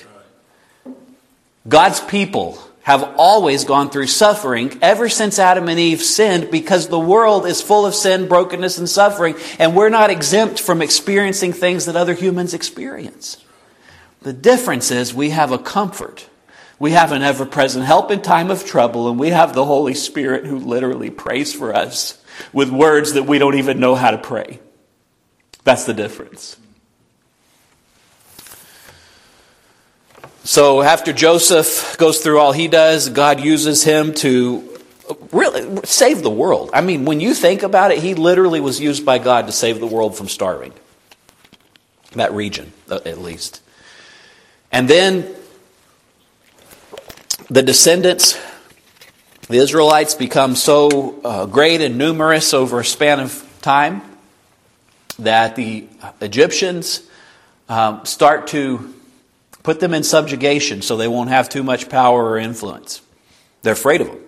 God's 1.67 2.01
people 2.01 2.59
have 2.89 3.17
always 3.19 3.67
gone 3.67 3.91
through 3.91 4.07
suffering 4.07 4.79
ever 4.81 5.11
since 5.11 5.39
Adam 5.39 5.69
and 5.69 5.79
Eve 5.79 6.01
sinned 6.01 6.51
because 6.51 6.89
the 6.89 6.99
world 6.99 7.45
is 7.45 7.61
full 7.61 7.85
of 7.85 7.95
sin, 7.95 8.27
brokenness, 8.27 8.79
and 8.79 8.89
suffering, 8.89 9.35
and 9.59 9.77
we're 9.77 9.91
not 9.91 10.09
exempt 10.09 10.59
from 10.59 10.81
experiencing 10.81 11.53
things 11.53 11.85
that 11.85 11.97
other 11.97 12.15
humans 12.15 12.55
experience. 12.55 13.45
The 14.23 14.33
difference 14.33 14.91
is 14.91 15.13
we 15.13 15.29
have 15.29 15.53
a 15.53 15.59
comfort. 15.59 16.31
We 16.79 16.93
have 16.93 17.13
an 17.13 17.21
ever 17.21 17.45
present 17.45 17.85
help 17.85 18.11
in 18.11 18.23
time 18.23 18.51
of 18.51 18.65
trouble, 18.65 19.11
and 19.11 19.21
we 19.21 19.29
have 19.29 19.53
the 19.53 19.67
Holy 19.67 19.93
Spirit 19.93 20.47
who 20.47 20.59
literally 20.59 21.11
prays 21.11 21.53
for 21.53 21.77
us 21.77 22.19
with 22.55 22.71
words 22.71 23.13
that 23.13 23.25
we 23.25 23.39
don't 23.39 23.59
even 23.59 23.81
know 23.81 23.97
how 23.97 24.13
to 24.13 24.19
pray. 24.19 24.61
That's 25.63 25.85
the 25.85 25.93
difference. 25.93 26.57
So 30.49 30.81
after 30.81 31.13
Joseph 31.13 31.99
goes 31.99 32.21
through 32.21 32.39
all 32.39 32.53
he 32.53 32.69
does, 32.69 33.11
God 33.11 33.39
uses 33.39 33.85
him 33.85 34.15
to 34.15 34.67
really 35.31 35.81
save 35.85 36.23
the 36.23 36.31
world. 36.31 36.71
I 36.73 36.81
mean, 36.81 37.05
when 37.05 37.21
you 37.21 37.35
think 37.35 37.63
about 37.63 37.91
it, 37.91 37.99
he 37.99 38.15
literally 38.15 38.59
was 38.59 38.81
used 38.81 39.05
by 39.05 39.19
God 39.19 39.45
to 39.49 39.53
save 39.53 39.79
the 39.79 39.87
world 39.87 40.17
from 40.17 40.27
starving. 40.27 40.73
That 42.13 42.33
region, 42.33 42.73
uh, 42.89 43.01
at 43.05 43.19
least. 43.19 43.61
And 44.73 44.89
then 44.89 45.35
the 47.51 47.63
descendants, 47.63 48.41
the 49.51 49.59
Israelites, 49.59 50.15
become 50.15 50.57
so 50.57 51.21
uh, 51.25 51.45
great 51.45 51.83
and 51.83 51.99
numerous 51.99 52.55
over 52.55 52.81
a 52.81 52.85
span 52.87 53.21
of 53.21 53.47
time 53.61 54.01
that 55.19 55.57
the 55.57 55.87
Egyptians 56.23 57.03
um, 57.69 58.07
start 58.07 58.47
to 58.47 58.95
Put 59.69 59.81
them 59.81 59.93
in 59.93 60.03
subjugation 60.03 60.81
so 60.81 60.97
they 60.97 61.09
won't 61.09 61.29
have 61.29 61.51
too 61.51 61.63
much 61.63 61.91
power 61.91 62.25
or 62.25 62.39
influence. 62.39 63.03
They're 63.61 63.75
afraid 63.75 64.01
of 64.01 64.07
them. 64.07 64.19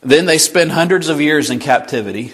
Then 0.00 0.26
they 0.26 0.38
spend 0.38 0.72
hundreds 0.72 1.08
of 1.08 1.20
years 1.20 1.50
in 1.50 1.60
captivity. 1.60 2.32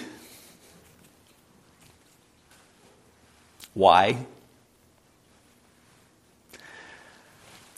Why? 3.75 4.25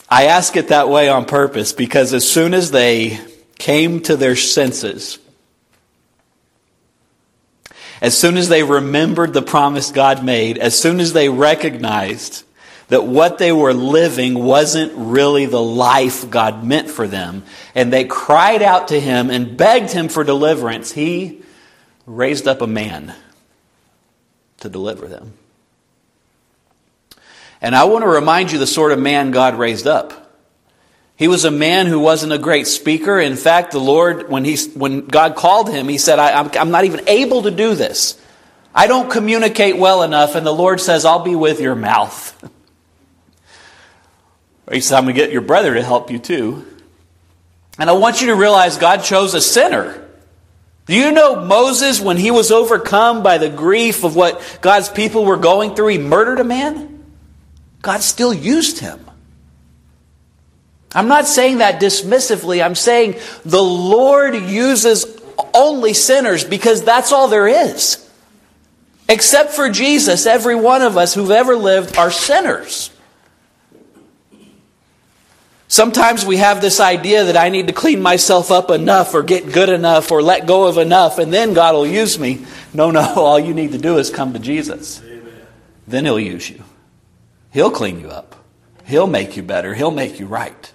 I 0.08 0.24
ask 0.24 0.56
it 0.56 0.68
that 0.68 0.88
way 0.88 1.10
on 1.10 1.26
purpose 1.26 1.74
because 1.74 2.14
as 2.14 2.26
soon 2.26 2.54
as 2.54 2.70
they 2.70 3.20
came 3.58 4.00
to 4.04 4.16
their 4.16 4.36
senses, 4.36 5.18
as 8.00 8.16
soon 8.16 8.38
as 8.38 8.48
they 8.48 8.62
remembered 8.62 9.34
the 9.34 9.42
promise 9.42 9.90
God 9.90 10.24
made, 10.24 10.56
as 10.56 10.80
soon 10.80 10.98
as 10.98 11.12
they 11.12 11.28
recognized 11.28 12.44
that 12.88 13.04
what 13.04 13.38
they 13.38 13.52
were 13.52 13.72
living 13.72 14.34
wasn't 14.34 14.92
really 14.94 15.46
the 15.46 15.62
life 15.62 16.28
God 16.30 16.64
meant 16.64 16.90
for 16.90 17.08
them. 17.08 17.44
And 17.74 17.92
they 17.92 18.04
cried 18.04 18.62
out 18.62 18.88
to 18.88 19.00
him 19.00 19.30
and 19.30 19.56
begged 19.56 19.90
him 19.90 20.08
for 20.08 20.24
deliverance. 20.24 20.92
He 20.92 21.42
raised 22.06 22.46
up 22.46 22.60
a 22.60 22.66
man 22.66 23.14
to 24.60 24.68
deliver 24.68 25.08
them. 25.08 25.32
And 27.62 27.74
I 27.74 27.84
want 27.84 28.02
to 28.02 28.08
remind 28.08 28.52
you 28.52 28.58
the 28.58 28.66
sort 28.66 28.92
of 28.92 28.98
man 28.98 29.30
God 29.30 29.54
raised 29.54 29.86
up. 29.86 30.24
He 31.16 31.28
was 31.28 31.44
a 31.44 31.50
man 31.50 31.86
who 31.86 32.00
wasn't 32.00 32.32
a 32.32 32.38
great 32.38 32.66
speaker. 32.66 33.18
In 33.18 33.36
fact, 33.36 33.70
the 33.70 33.78
Lord, 33.78 34.28
when, 34.28 34.44
he, 34.44 34.56
when 34.74 35.06
God 35.06 35.36
called 35.36 35.70
him, 35.70 35.88
he 35.88 35.96
said, 35.96 36.18
I, 36.18 36.38
I'm, 36.38 36.50
I'm 36.58 36.70
not 36.70 36.84
even 36.84 37.08
able 37.08 37.42
to 37.42 37.50
do 37.50 37.74
this. 37.74 38.20
I 38.74 38.88
don't 38.88 39.10
communicate 39.10 39.78
well 39.78 40.02
enough. 40.02 40.34
And 40.34 40.44
the 40.44 40.52
Lord 40.52 40.80
says, 40.80 41.04
I'll 41.04 41.22
be 41.22 41.36
with 41.36 41.60
your 41.60 41.76
mouth. 41.76 42.50
He 44.70 44.80
said, 44.80 44.96
I'm 44.96 45.04
going 45.04 45.14
to 45.14 45.20
get 45.20 45.32
your 45.32 45.42
brother 45.42 45.74
to 45.74 45.82
help 45.82 46.10
you 46.10 46.18
too. 46.18 46.66
And 47.78 47.90
I 47.90 47.92
want 47.92 48.20
you 48.20 48.28
to 48.28 48.34
realize 48.34 48.78
God 48.78 48.98
chose 48.98 49.34
a 49.34 49.40
sinner. 49.40 50.00
Do 50.86 50.94
you 50.94 51.12
know 51.12 51.44
Moses, 51.44 52.00
when 52.00 52.16
he 52.16 52.30
was 52.30 52.50
overcome 52.50 53.22
by 53.22 53.38
the 53.38 53.48
grief 53.48 54.04
of 54.04 54.16
what 54.16 54.58
God's 54.60 54.88
people 54.88 55.24
were 55.24 55.36
going 55.36 55.74
through, 55.74 55.88
he 55.88 55.98
murdered 55.98 56.40
a 56.40 56.44
man? 56.44 57.04
God 57.82 58.02
still 58.02 58.32
used 58.32 58.78
him. 58.78 59.00
I'm 60.94 61.08
not 61.08 61.26
saying 61.26 61.58
that 61.58 61.80
dismissively. 61.80 62.64
I'm 62.64 62.76
saying 62.76 63.16
the 63.44 63.62
Lord 63.62 64.34
uses 64.34 65.06
only 65.52 65.92
sinners 65.92 66.44
because 66.44 66.84
that's 66.84 67.12
all 67.12 67.28
there 67.28 67.48
is. 67.48 68.00
Except 69.08 69.50
for 69.50 69.68
Jesus, 69.68 70.24
every 70.24 70.54
one 70.54 70.82
of 70.82 70.96
us 70.96 71.14
who've 71.14 71.30
ever 71.30 71.56
lived 71.56 71.98
are 71.98 72.10
sinners. 72.10 72.90
Sometimes 75.74 76.24
we 76.24 76.36
have 76.36 76.60
this 76.60 76.78
idea 76.78 77.24
that 77.24 77.36
I 77.36 77.48
need 77.48 77.66
to 77.66 77.72
clean 77.72 78.00
myself 78.00 78.52
up 78.52 78.70
enough 78.70 79.12
or 79.12 79.24
get 79.24 79.52
good 79.52 79.68
enough 79.68 80.12
or 80.12 80.22
let 80.22 80.46
go 80.46 80.68
of 80.68 80.78
enough 80.78 81.18
and 81.18 81.34
then 81.34 81.52
God 81.52 81.74
will 81.74 81.84
use 81.84 82.16
me. 82.16 82.46
No, 82.72 82.92
no, 82.92 83.00
all 83.16 83.40
you 83.40 83.54
need 83.54 83.72
to 83.72 83.78
do 83.78 83.98
is 83.98 84.08
come 84.08 84.34
to 84.34 84.38
Jesus. 84.38 85.02
Amen. 85.02 85.24
Then 85.88 86.04
He'll 86.04 86.20
use 86.20 86.48
you. 86.48 86.62
He'll 87.52 87.72
clean 87.72 87.98
you 87.98 88.08
up. 88.08 88.36
He'll 88.84 89.08
make 89.08 89.36
you 89.36 89.42
better. 89.42 89.74
He'll 89.74 89.90
make 89.90 90.20
you 90.20 90.26
right. 90.26 90.72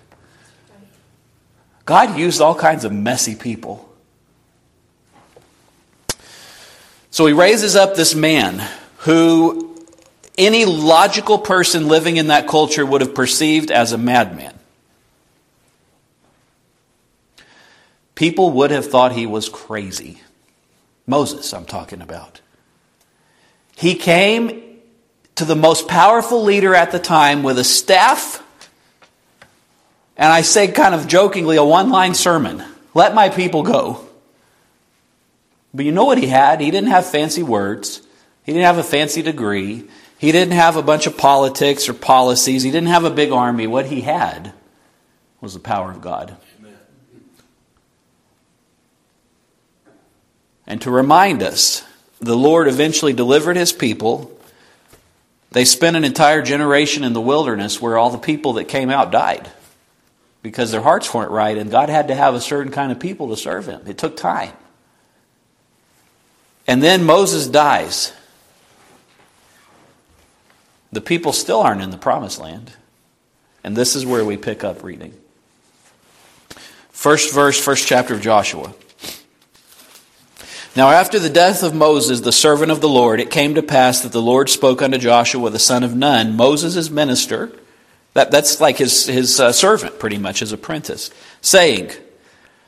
God 1.85 2.17
used 2.17 2.41
all 2.41 2.53
kinds 2.53 2.83
of 2.83 2.91
messy 2.91 3.35
people. 3.35 3.89
So 7.09 7.25
He 7.25 7.31
raises 7.31 7.77
up 7.77 7.95
this 7.95 8.13
man 8.13 8.61
who 8.97 9.77
any 10.37 10.65
logical 10.65 11.39
person 11.39 11.87
living 11.87 12.17
in 12.17 12.27
that 12.27 12.49
culture 12.49 12.85
would 12.85 12.99
have 12.99 13.15
perceived 13.15 13.71
as 13.71 13.93
a 13.93 13.97
madman. 13.97 14.58
People 18.19 18.51
would 18.51 18.71
have 18.71 18.85
thought 18.85 19.13
he 19.13 19.25
was 19.25 19.47
crazy. 19.47 20.19
Moses, 21.07 21.53
I'm 21.53 21.63
talking 21.63 22.01
about. 22.01 22.41
He 23.77 23.95
came 23.95 24.61
to 25.35 25.45
the 25.45 25.55
most 25.55 25.87
powerful 25.87 26.43
leader 26.43 26.75
at 26.75 26.91
the 26.91 26.99
time 26.99 27.43
with 27.43 27.57
a 27.57 27.63
staff, 27.63 28.43
and 30.17 30.33
I 30.33 30.41
say 30.41 30.67
kind 30.67 30.93
of 30.93 31.07
jokingly, 31.07 31.55
a 31.55 31.63
one 31.63 31.91
line 31.91 32.13
sermon 32.13 32.61
let 32.93 33.15
my 33.15 33.29
people 33.29 33.63
go. 33.63 34.05
But 35.73 35.85
you 35.85 35.93
know 35.93 36.03
what 36.03 36.17
he 36.17 36.27
had? 36.27 36.59
He 36.59 36.71
didn't 36.71 36.89
have 36.89 37.09
fancy 37.09 37.41
words, 37.41 38.01
he 38.43 38.51
didn't 38.51 38.65
have 38.65 38.79
a 38.79 38.83
fancy 38.83 39.21
degree, 39.21 39.85
he 40.17 40.33
didn't 40.33 40.55
have 40.55 40.75
a 40.75 40.83
bunch 40.83 41.07
of 41.07 41.17
politics 41.17 41.87
or 41.87 41.93
policies, 41.93 42.63
he 42.63 42.71
didn't 42.71 42.89
have 42.89 43.05
a 43.05 43.11
big 43.11 43.31
army. 43.31 43.65
What 43.65 43.85
he 43.85 44.01
had 44.01 44.51
was 45.39 45.53
the 45.53 45.61
power 45.61 45.91
of 45.91 46.01
God. 46.01 46.35
And 50.69 50.79
to 50.83 50.91
remind 50.91 51.41
us, 51.41 51.83
the 52.19 52.37
Lord 52.37 52.67
eventually 52.67 53.11
delivered 53.11 53.57
his 53.57 53.73
people. 53.73 54.31
They 55.51 55.65
spent 55.65 55.97
an 55.97 56.05
entire 56.05 56.43
generation 56.43 57.03
in 57.03 57.13
the 57.13 57.19
wilderness 57.19 57.81
where 57.81 57.97
all 57.97 58.11
the 58.11 58.19
people 58.19 58.53
that 58.53 58.65
came 58.65 58.91
out 58.91 59.11
died 59.11 59.49
because 60.43 60.71
their 60.71 60.81
hearts 60.81 61.13
weren't 61.13 61.31
right, 61.31 61.57
and 61.57 61.71
God 61.71 61.89
had 61.89 62.07
to 62.09 62.15
have 62.15 62.35
a 62.35 62.39
certain 62.39 62.71
kind 62.71 62.91
of 62.91 62.99
people 62.99 63.29
to 63.29 63.35
serve 63.35 63.65
him. 63.65 63.81
It 63.87 63.97
took 63.97 64.15
time. 64.15 64.53
And 66.67 66.83
then 66.83 67.03
Moses 67.03 67.47
dies. 67.47 68.13
The 70.91 71.01
people 71.01 71.33
still 71.33 71.61
aren't 71.61 71.81
in 71.81 71.89
the 71.89 71.97
promised 71.97 72.39
land. 72.39 72.71
And 73.63 73.75
this 73.75 73.95
is 73.95 74.05
where 74.05 74.23
we 74.23 74.37
pick 74.37 74.63
up 74.63 74.83
reading. 74.83 75.13
First 76.91 77.33
verse, 77.33 77.59
first 77.59 77.87
chapter 77.87 78.13
of 78.13 78.21
Joshua. 78.21 78.73
Now, 80.75 80.91
after 80.91 81.17
the 81.17 81.29
death 81.29 81.63
of 81.63 81.73
Moses, 81.73 82.21
the 82.21 82.31
servant 82.31 82.71
of 82.71 82.79
the 82.79 82.89
Lord, 82.89 83.19
it 83.19 83.31
came 83.31 83.55
to 83.55 83.63
pass 83.63 84.01
that 84.01 84.11
the 84.11 84.21
Lord 84.21 84.49
spoke 84.49 84.81
unto 84.81 84.97
Joshua, 84.97 85.49
the 85.49 85.59
son 85.59 85.83
of 85.83 85.95
Nun, 85.95 86.35
Moses' 86.35 86.89
minister. 86.89 87.51
That, 88.13 88.31
that's 88.31 88.61
like 88.61 88.77
his, 88.77 89.05
his 89.05 89.39
uh, 89.39 89.51
servant, 89.51 89.99
pretty 89.99 90.17
much, 90.17 90.39
his 90.39 90.51
apprentice, 90.51 91.09
saying, 91.41 91.91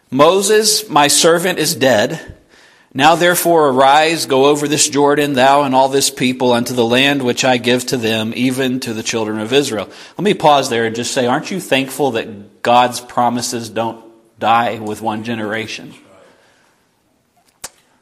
Moses, 0.10 0.90
my 0.90 1.08
servant, 1.08 1.60
is 1.60 1.76
dead. 1.76 2.38
Now 2.94 3.16
therefore 3.16 3.70
arise, 3.70 4.26
go 4.26 4.46
over 4.46 4.68
this 4.68 4.90
Jordan, 4.90 5.34
thou 5.34 5.62
and 5.62 5.74
all 5.74 5.88
this 5.88 6.10
people, 6.10 6.52
unto 6.52 6.74
the 6.74 6.86
land 6.86 7.24
which 7.24 7.46
I 7.46 7.58
give 7.58 7.86
to 7.88 7.98
them, 7.98 8.34
even 8.36 8.82
to 8.82 8.94
the 8.94 9.04
children 9.04 9.40
of 9.40 9.54
Israel. 9.54 9.90
Let 10.18 10.24
me 10.24 10.34
pause 10.34 10.70
there 10.70 10.86
and 10.86 10.96
just 10.96 11.14
say, 11.14 11.28
aren't 11.28 11.52
you 11.52 11.60
thankful 11.60 12.12
that 12.12 12.62
God's 12.62 13.00
promises 13.00 13.70
don't 13.70 14.04
die 14.40 14.80
with 14.80 15.02
one 15.02 15.24
generation? 15.24 15.94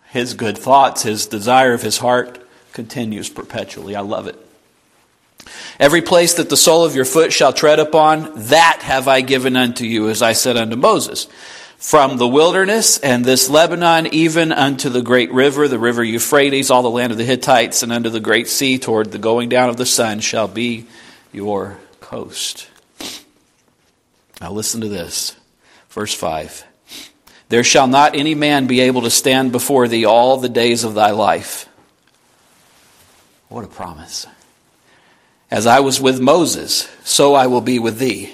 His 0.09 0.33
good 0.33 0.57
thoughts, 0.57 1.03
his 1.03 1.27
desire 1.27 1.73
of 1.73 1.81
his 1.81 1.99
heart 1.99 2.45
continues 2.73 3.29
perpetually. 3.29 3.95
I 3.95 4.01
love 4.01 4.27
it. 4.27 4.37
Every 5.79 6.01
place 6.01 6.33
that 6.35 6.49
the 6.49 6.57
sole 6.57 6.83
of 6.83 6.95
your 6.95 7.05
foot 7.05 7.31
shall 7.31 7.53
tread 7.53 7.79
upon, 7.79 8.31
that 8.49 8.79
have 8.83 9.07
I 9.07 9.21
given 9.21 9.55
unto 9.55 9.85
you, 9.85 10.09
as 10.09 10.21
I 10.21 10.33
said 10.33 10.57
unto 10.57 10.75
Moses 10.75 11.27
from 11.79 12.17
the 12.17 12.27
wilderness 12.27 12.99
and 12.99 13.23
this 13.23 13.49
Lebanon 13.49 14.07
even 14.13 14.51
unto 14.51 14.89
the 14.89 15.01
great 15.01 15.31
river, 15.31 15.65
the 15.67 15.79
river 15.79 16.03
Euphrates, 16.03 16.69
all 16.69 16.83
the 16.83 16.89
land 16.89 17.13
of 17.13 17.17
the 17.17 17.23
Hittites, 17.23 17.83
and 17.83 17.93
unto 17.93 18.09
the 18.09 18.19
great 18.19 18.49
sea 18.49 18.77
toward 18.77 19.11
the 19.11 19.17
going 19.17 19.47
down 19.47 19.69
of 19.69 19.77
the 19.77 19.85
sun 19.85 20.19
shall 20.19 20.49
be 20.49 20.85
your 21.31 21.77
coast. 22.01 22.67
Now 24.41 24.51
listen 24.51 24.81
to 24.81 24.89
this. 24.89 25.37
Verse 25.89 26.13
5. 26.13 26.65
There 27.49 27.63
shall 27.63 27.87
not 27.87 28.15
any 28.15 28.35
man 28.35 28.67
be 28.67 28.79
able 28.81 29.01
to 29.01 29.09
stand 29.09 29.51
before 29.51 29.87
thee 29.87 30.05
all 30.05 30.37
the 30.37 30.49
days 30.49 30.83
of 30.83 30.93
thy 30.93 31.11
life. 31.11 31.67
What 33.49 33.65
a 33.65 33.67
promise. 33.67 34.27
As 35.49 35.65
I 35.65 35.79
was 35.79 35.99
with 35.99 36.21
Moses, 36.21 36.87
so 37.03 37.33
I 37.33 37.47
will 37.47 37.61
be 37.61 37.79
with 37.79 37.97
thee. 37.97 38.31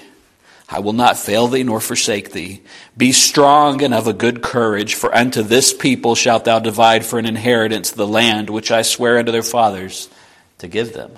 I 0.68 0.80
will 0.80 0.92
not 0.92 1.16
fail 1.16 1.46
thee 1.48 1.62
nor 1.62 1.80
forsake 1.80 2.32
thee. 2.32 2.60
Be 2.96 3.12
strong 3.12 3.82
and 3.82 3.94
of 3.94 4.06
a 4.06 4.12
good 4.12 4.42
courage, 4.42 4.94
for 4.94 5.14
unto 5.14 5.42
this 5.42 5.72
people 5.72 6.14
shalt 6.14 6.44
thou 6.44 6.58
divide 6.58 7.06
for 7.06 7.18
an 7.18 7.24
inheritance 7.24 7.92
the 7.92 8.06
land 8.06 8.50
which 8.50 8.70
I 8.70 8.82
swear 8.82 9.18
unto 9.18 9.32
their 9.32 9.42
fathers 9.42 10.10
to 10.58 10.68
give 10.68 10.92
them. 10.92 11.12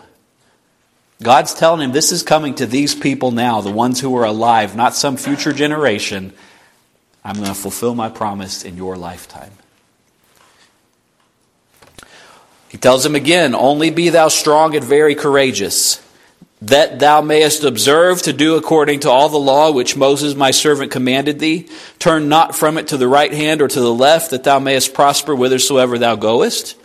God's 1.21 1.55
telling 1.55 1.81
him 1.81 1.93
this 1.93 2.13
is 2.13 2.23
coming 2.23 2.55
to 2.57 2.67
these 2.67 2.95
people 2.95 3.33
now, 3.33 3.61
the 3.61 3.73
ones 3.73 4.01
who 4.01 4.17
are 4.19 4.25
alive, 4.25 4.77
not 4.77 4.95
some 4.95 5.17
future 5.17 5.53
generation. 5.53 6.33
I'm 7.29 7.35
going 7.35 7.49
to 7.49 7.55
fulfill 7.55 7.95
my 7.95 8.09
promise 8.09 8.65
in 8.65 8.79
your 8.79 8.97
lifetime. 8.97 9.53
He 12.71 12.79
tells 12.79 13.05
him 13.05 13.15
again, 13.15 13.55
Only 13.55 13.91
be 13.91 14.09
thou 14.09 14.29
strong 14.29 14.75
and 14.75 14.83
very 14.83 15.15
courageous 15.15 16.03
that 16.63 16.99
thou 16.99 17.21
mayest 17.21 17.65
observe 17.65 18.23
to 18.23 18.33
do 18.33 18.57
according 18.57 19.01
to 19.01 19.11
all 19.11 19.29
the 19.29 19.39
law 19.39 19.71
which 19.71 19.95
Moses 19.95 20.35
my 20.35 20.51
servant 20.53 20.91
commanded 20.91 21.39
thee. 21.39 21.69
Turn 21.99 22.31
not 22.31 22.57
from 22.57 22.79
it 22.79 22.89
to 22.89 22.97
the 22.97 23.07
right 23.07 23.33
hand 23.33 23.61
or 23.61 23.69
to 23.69 23.81
the 23.81 23.95
left, 23.95 24.31
that 24.31 24.45
thou 24.45 24.59
mayest 24.59 24.95
prosper 24.95 25.37
whithersoever 25.37 25.99
thou 25.99 26.17
goest. 26.17 26.77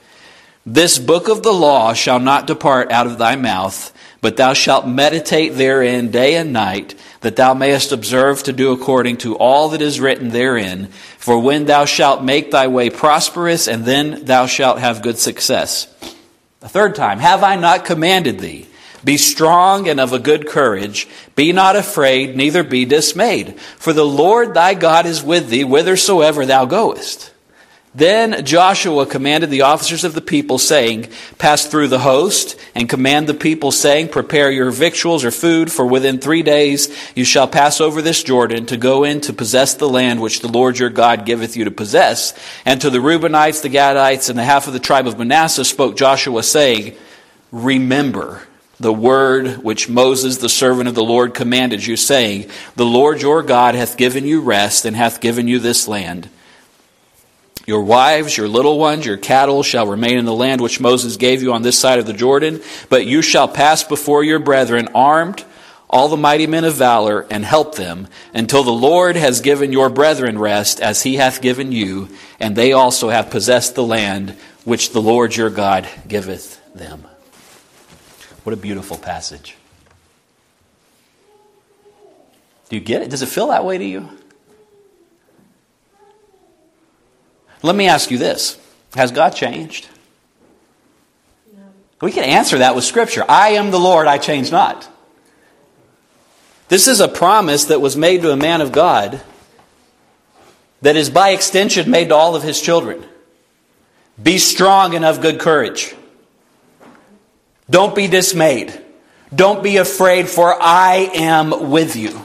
This 0.65 0.99
book 0.99 1.29
of 1.29 1.41
the 1.41 1.53
law 1.53 1.93
shall 1.93 2.19
not 2.19 2.47
depart 2.47 2.91
out 2.91 3.07
of 3.07 3.17
thy 3.17 3.37
mouth, 3.37 3.93
but 4.23 4.37
thou 4.37 4.53
shalt 4.53 4.87
meditate 4.87 5.55
therein 5.55 6.09
day 6.09 6.35
and 6.35 6.53
night, 6.53 6.95
that 7.19 7.35
thou 7.35 7.53
mayest 7.53 7.91
observe 7.91 8.41
to 8.41 8.53
do 8.53 8.71
according 8.71 9.17
to 9.17 9.35
all 9.35 9.67
that 9.67 9.81
is 9.81 9.99
written 9.99 10.29
therein. 10.29 10.87
For 11.17 11.37
when 11.37 11.65
thou 11.65 11.83
shalt 11.83 12.23
make 12.23 12.49
thy 12.49 12.67
way 12.67 12.89
prosperous, 12.89 13.67
and 13.67 13.83
then 13.83 14.23
thou 14.23 14.45
shalt 14.45 14.79
have 14.79 15.01
good 15.01 15.17
success. 15.17 15.93
A 16.61 16.69
third 16.69 16.95
time, 16.95 17.19
have 17.19 17.43
I 17.43 17.57
not 17.57 17.83
commanded 17.83 18.39
thee? 18.39 18.65
Be 19.03 19.17
strong 19.17 19.89
and 19.89 19.99
of 19.99 20.13
a 20.13 20.19
good 20.19 20.47
courage. 20.47 21.09
Be 21.35 21.51
not 21.51 21.75
afraid, 21.75 22.37
neither 22.37 22.63
be 22.63 22.85
dismayed. 22.85 23.59
For 23.59 23.91
the 23.91 24.05
Lord 24.05 24.53
thy 24.53 24.73
God 24.73 25.05
is 25.05 25.21
with 25.21 25.49
thee 25.49 25.63
whithersoever 25.63 26.45
thou 26.45 26.63
goest. 26.63 27.32
Then 27.95 28.43
Joshua 28.43 29.05
commanded 29.05 29.51
the 29.51 29.61
officers 29.61 30.03
of 30.03 30.15
the 30.15 30.21
people, 30.21 30.57
saying, 30.57 31.09
Pass 31.37 31.67
through 31.67 31.89
the 31.89 31.99
host, 31.99 32.59
and 32.73 32.89
command 32.89 33.27
the 33.27 33.35
people, 33.35 33.71
saying, 33.71 34.07
Prepare 34.07 34.49
your 34.49 34.71
victuals 34.71 35.23
or 35.23 35.29
food, 35.29 35.71
for 35.71 35.85
within 35.85 36.19
three 36.19 36.41
days 36.41 36.95
you 37.15 37.23
shall 37.23 37.47
pass 37.47 37.79
over 37.79 38.01
this 38.01 38.23
Jordan 38.23 38.65
to 38.65 38.77
go 38.77 39.03
in 39.03 39.21
to 39.21 39.33
possess 39.33 39.75
the 39.75 39.87
land 39.87 40.21
which 40.21 40.39
the 40.39 40.47
Lord 40.47 40.79
your 40.79 40.89
God 40.89 41.23
giveth 41.23 41.55
you 41.55 41.65
to 41.65 41.71
possess. 41.71 42.33
And 42.65 42.81
to 42.81 42.89
the 42.89 42.97
Reubenites, 42.97 43.61
the 43.61 43.69
Gadites, 43.69 44.27
and 44.27 44.39
the 44.39 44.43
half 44.43 44.65
of 44.65 44.73
the 44.73 44.79
tribe 44.79 45.05
of 45.05 45.19
Manasseh 45.19 45.63
spoke 45.63 45.95
Joshua, 45.95 46.41
saying, 46.41 46.95
Remember 47.51 48.47
the 48.79 48.91
word 48.91 49.57
which 49.57 49.87
Moses, 49.87 50.37
the 50.37 50.49
servant 50.49 50.89
of 50.89 50.95
the 50.95 51.03
Lord, 51.03 51.35
commanded 51.35 51.85
you, 51.85 51.95
saying, 51.95 52.49
The 52.75 52.85
Lord 52.85 53.21
your 53.21 53.43
God 53.43 53.75
hath 53.75 53.97
given 53.97 54.25
you 54.25 54.41
rest, 54.41 54.83
and 54.83 54.95
hath 54.95 55.21
given 55.21 55.47
you 55.47 55.59
this 55.59 55.87
land. 55.87 56.27
Your 57.65 57.83
wives, 57.83 58.35
your 58.35 58.49
little 58.49 58.77
ones, 58.77 59.05
your 59.05 59.17
cattle 59.17 59.63
shall 59.63 59.87
remain 59.87 60.17
in 60.17 60.25
the 60.25 60.33
land 60.33 60.59
which 60.59 60.81
Moses 60.81 61.15
gave 61.15 61.41
you 61.41 61.53
on 61.53 61.61
this 61.61 61.79
side 61.79 61.99
of 61.99 62.05
the 62.05 62.13
Jordan, 62.13 62.61
but 62.89 63.05
you 63.05 63.21
shall 63.21 63.47
pass 63.47 63.83
before 63.83 64.23
your 64.23 64.39
brethren 64.39 64.89
armed, 64.93 65.45
all 65.89 66.09
the 66.09 66.17
mighty 66.17 66.45
men 66.45 66.65
of 66.65 66.73
valor, 66.73 67.25
and 67.29 67.45
help 67.45 67.75
them, 67.75 68.07
until 68.33 68.63
the 68.63 68.71
Lord 68.71 69.15
has 69.15 69.39
given 69.39 69.71
your 69.71 69.89
brethren 69.89 70.37
rest, 70.37 70.81
as 70.81 71.03
he 71.03 71.15
hath 71.15 71.41
given 71.41 71.71
you, 71.71 72.09
and 72.39 72.55
they 72.55 72.73
also 72.73 73.09
have 73.09 73.29
possessed 73.29 73.75
the 73.75 73.83
land 73.83 74.35
which 74.65 74.91
the 74.91 75.01
Lord 75.01 75.35
your 75.35 75.49
God 75.49 75.87
giveth 76.07 76.59
them. 76.73 77.05
What 78.43 78.53
a 78.53 78.57
beautiful 78.57 78.97
passage. 78.97 79.55
Do 82.69 82.75
you 82.75 82.81
get 82.81 83.03
it? 83.03 83.09
Does 83.09 83.21
it 83.21 83.29
feel 83.29 83.47
that 83.47 83.63
way 83.63 83.77
to 83.77 83.85
you? 83.85 84.09
Let 87.63 87.75
me 87.75 87.87
ask 87.87 88.11
you 88.11 88.19
this 88.19 88.59
Has 88.93 89.11
God 89.11 89.31
changed? 89.31 89.89
No. 91.55 91.63
We 92.01 92.11
can 92.11 92.25
answer 92.25 92.59
that 92.59 92.75
with 92.75 92.83
Scripture. 92.83 93.25
I 93.27 93.51
am 93.51 93.71
the 93.71 93.79
Lord, 93.79 94.05
I 94.05 94.19
change 94.19 94.51
not. 94.51 94.87
This 96.67 96.87
is 96.87 96.99
a 96.99 97.07
promise 97.07 97.65
that 97.65 97.81
was 97.81 97.95
made 97.97 98.21
to 98.21 98.31
a 98.31 98.37
man 98.37 98.61
of 98.61 98.71
God 98.71 99.21
that 100.81 100.95
is 100.95 101.09
by 101.09 101.29
extension 101.29 101.89
made 101.89 102.09
to 102.09 102.15
all 102.15 102.35
of 102.35 102.43
his 102.43 102.61
children. 102.61 103.03
Be 104.21 104.37
strong 104.37 104.95
and 104.95 105.05
of 105.05 105.21
good 105.21 105.39
courage. 105.39 105.95
Don't 107.69 107.95
be 107.95 108.07
dismayed. 108.07 108.79
Don't 109.33 109.63
be 109.63 109.77
afraid, 109.77 110.29
for 110.29 110.55
I 110.61 111.09
am 111.13 111.71
with 111.71 111.95
you. 111.95 112.23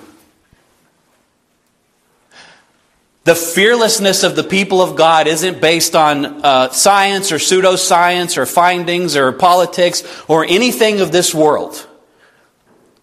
The 3.29 3.35
fearlessness 3.35 4.23
of 4.23 4.37
the 4.37 4.43
people 4.43 4.81
of 4.81 4.97
God 4.97 5.27
isn't 5.27 5.61
based 5.61 5.95
on 5.95 6.25
uh, 6.43 6.71
science 6.71 7.31
or 7.31 7.35
pseudoscience 7.37 8.39
or 8.39 8.47
findings 8.47 9.17
or 9.17 9.33
politics 9.33 10.03
or 10.29 10.47
anything 10.47 11.03
of 11.03 11.13
this 11.13 11.35
world. 11.35 11.87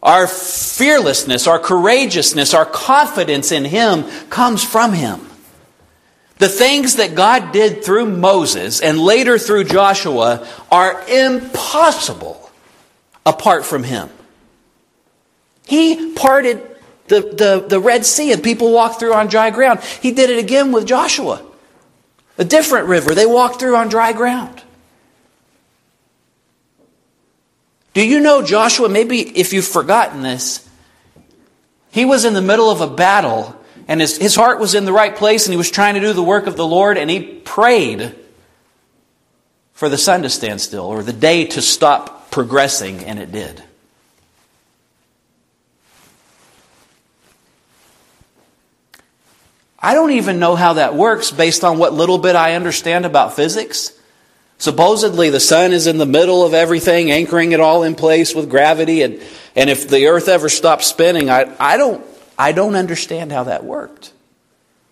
Our 0.01 0.25
fearlessness, 0.25 1.45
our 1.45 1.59
courageousness, 1.59 2.55
our 2.55 2.65
confidence 2.65 3.51
in 3.51 3.65
Him 3.65 4.05
comes 4.31 4.63
from 4.63 4.93
Him. 4.93 5.21
The 6.39 6.49
things 6.49 6.95
that 6.95 7.13
God 7.13 7.51
did 7.51 7.85
through 7.85 8.07
Moses 8.07 8.81
and 8.81 8.99
later 8.99 9.37
through 9.37 9.65
Joshua 9.65 10.47
are 10.71 11.07
impossible 11.07 12.49
apart 13.27 13.63
from 13.63 13.83
Him. 13.83 14.09
He 15.67 16.13
parted 16.13 16.74
the, 17.07 17.21
the, 17.21 17.65
the 17.67 17.79
Red 17.79 18.05
Sea 18.05 18.31
and 18.31 18.43
people 18.43 18.71
walked 18.71 18.99
through 18.99 19.13
on 19.13 19.27
dry 19.27 19.51
ground. 19.51 19.81
He 20.01 20.11
did 20.11 20.29
it 20.29 20.39
again 20.39 20.71
with 20.71 20.85
Joshua. 20.85 21.41
A 22.37 22.43
different 22.43 22.87
river. 22.87 23.13
They 23.13 23.25
walked 23.25 23.59
through 23.59 23.75
on 23.75 23.89
dry 23.89 24.11
ground. 24.13 24.61
Do 27.93 28.05
you 28.05 28.19
know 28.19 28.43
Joshua? 28.43 28.89
Maybe 28.89 29.21
if 29.21 29.53
you've 29.53 29.67
forgotten 29.67 30.21
this, 30.21 30.67
he 31.91 32.03
was 32.03 32.25
in 32.25 32.33
the 32.33 32.41
middle 32.41 32.69
of 32.69 32.81
a 32.81 32.87
battle 32.87 33.55
and 33.87 34.01
his, 34.01 34.17
his 34.17 34.35
heart 34.35 34.59
was 34.59 34.75
in 34.75 34.83
the 34.83 34.91
right 34.91 35.15
place 35.15 35.45
and 35.45 35.53
he 35.53 35.57
was 35.57 35.71
trying 35.71 35.93
to 35.93 36.01
do 36.01 36.11
the 36.11 36.23
work 36.23 36.47
of 36.47 36.57
the 36.57 36.67
Lord 36.67 36.97
and 36.97 37.09
he 37.09 37.21
prayed 37.21 38.13
for 39.71 39.87
the 39.87 39.97
sun 39.97 40.23
to 40.23 40.29
stand 40.29 40.59
still 40.59 40.85
or 40.85 41.03
the 41.03 41.13
day 41.13 41.45
to 41.45 41.61
stop 41.61 42.31
progressing, 42.31 43.05
and 43.05 43.19
it 43.19 43.31
did. 43.31 43.63
I 49.85 49.93
don't 49.93 50.13
even 50.13 50.39
know 50.39 50.55
how 50.55 50.73
that 50.73 50.95
works 50.95 51.29
based 51.29 51.63
on 51.63 51.77
what 51.77 51.93
little 51.93 52.17
bit 52.17 52.35
I 52.35 52.55
understand 52.55 53.05
about 53.05 53.35
physics. 53.35 53.91
Supposedly, 54.57 55.29
the 55.29 55.39
sun 55.39 55.73
is 55.73 55.85
in 55.85 55.99
the 55.99 56.07
middle 56.07 56.43
of 56.43 56.55
everything, 56.55 57.11
anchoring 57.11 57.51
it 57.51 57.59
all 57.59 57.83
in 57.83 57.93
place 57.93 58.33
with 58.33 58.49
gravity. 58.49 59.03
And, 59.03 59.21
and 59.55 59.69
if 59.69 59.87
the 59.87 60.07
earth 60.07 60.27
ever 60.27 60.49
stops 60.49 60.87
spinning, 60.87 61.29
I, 61.29 61.55
I, 61.59 61.77
don't, 61.77 62.03
I 62.35 62.51
don't 62.51 62.73
understand 62.73 63.31
how 63.31 63.43
that 63.43 63.63
worked. 63.63 64.11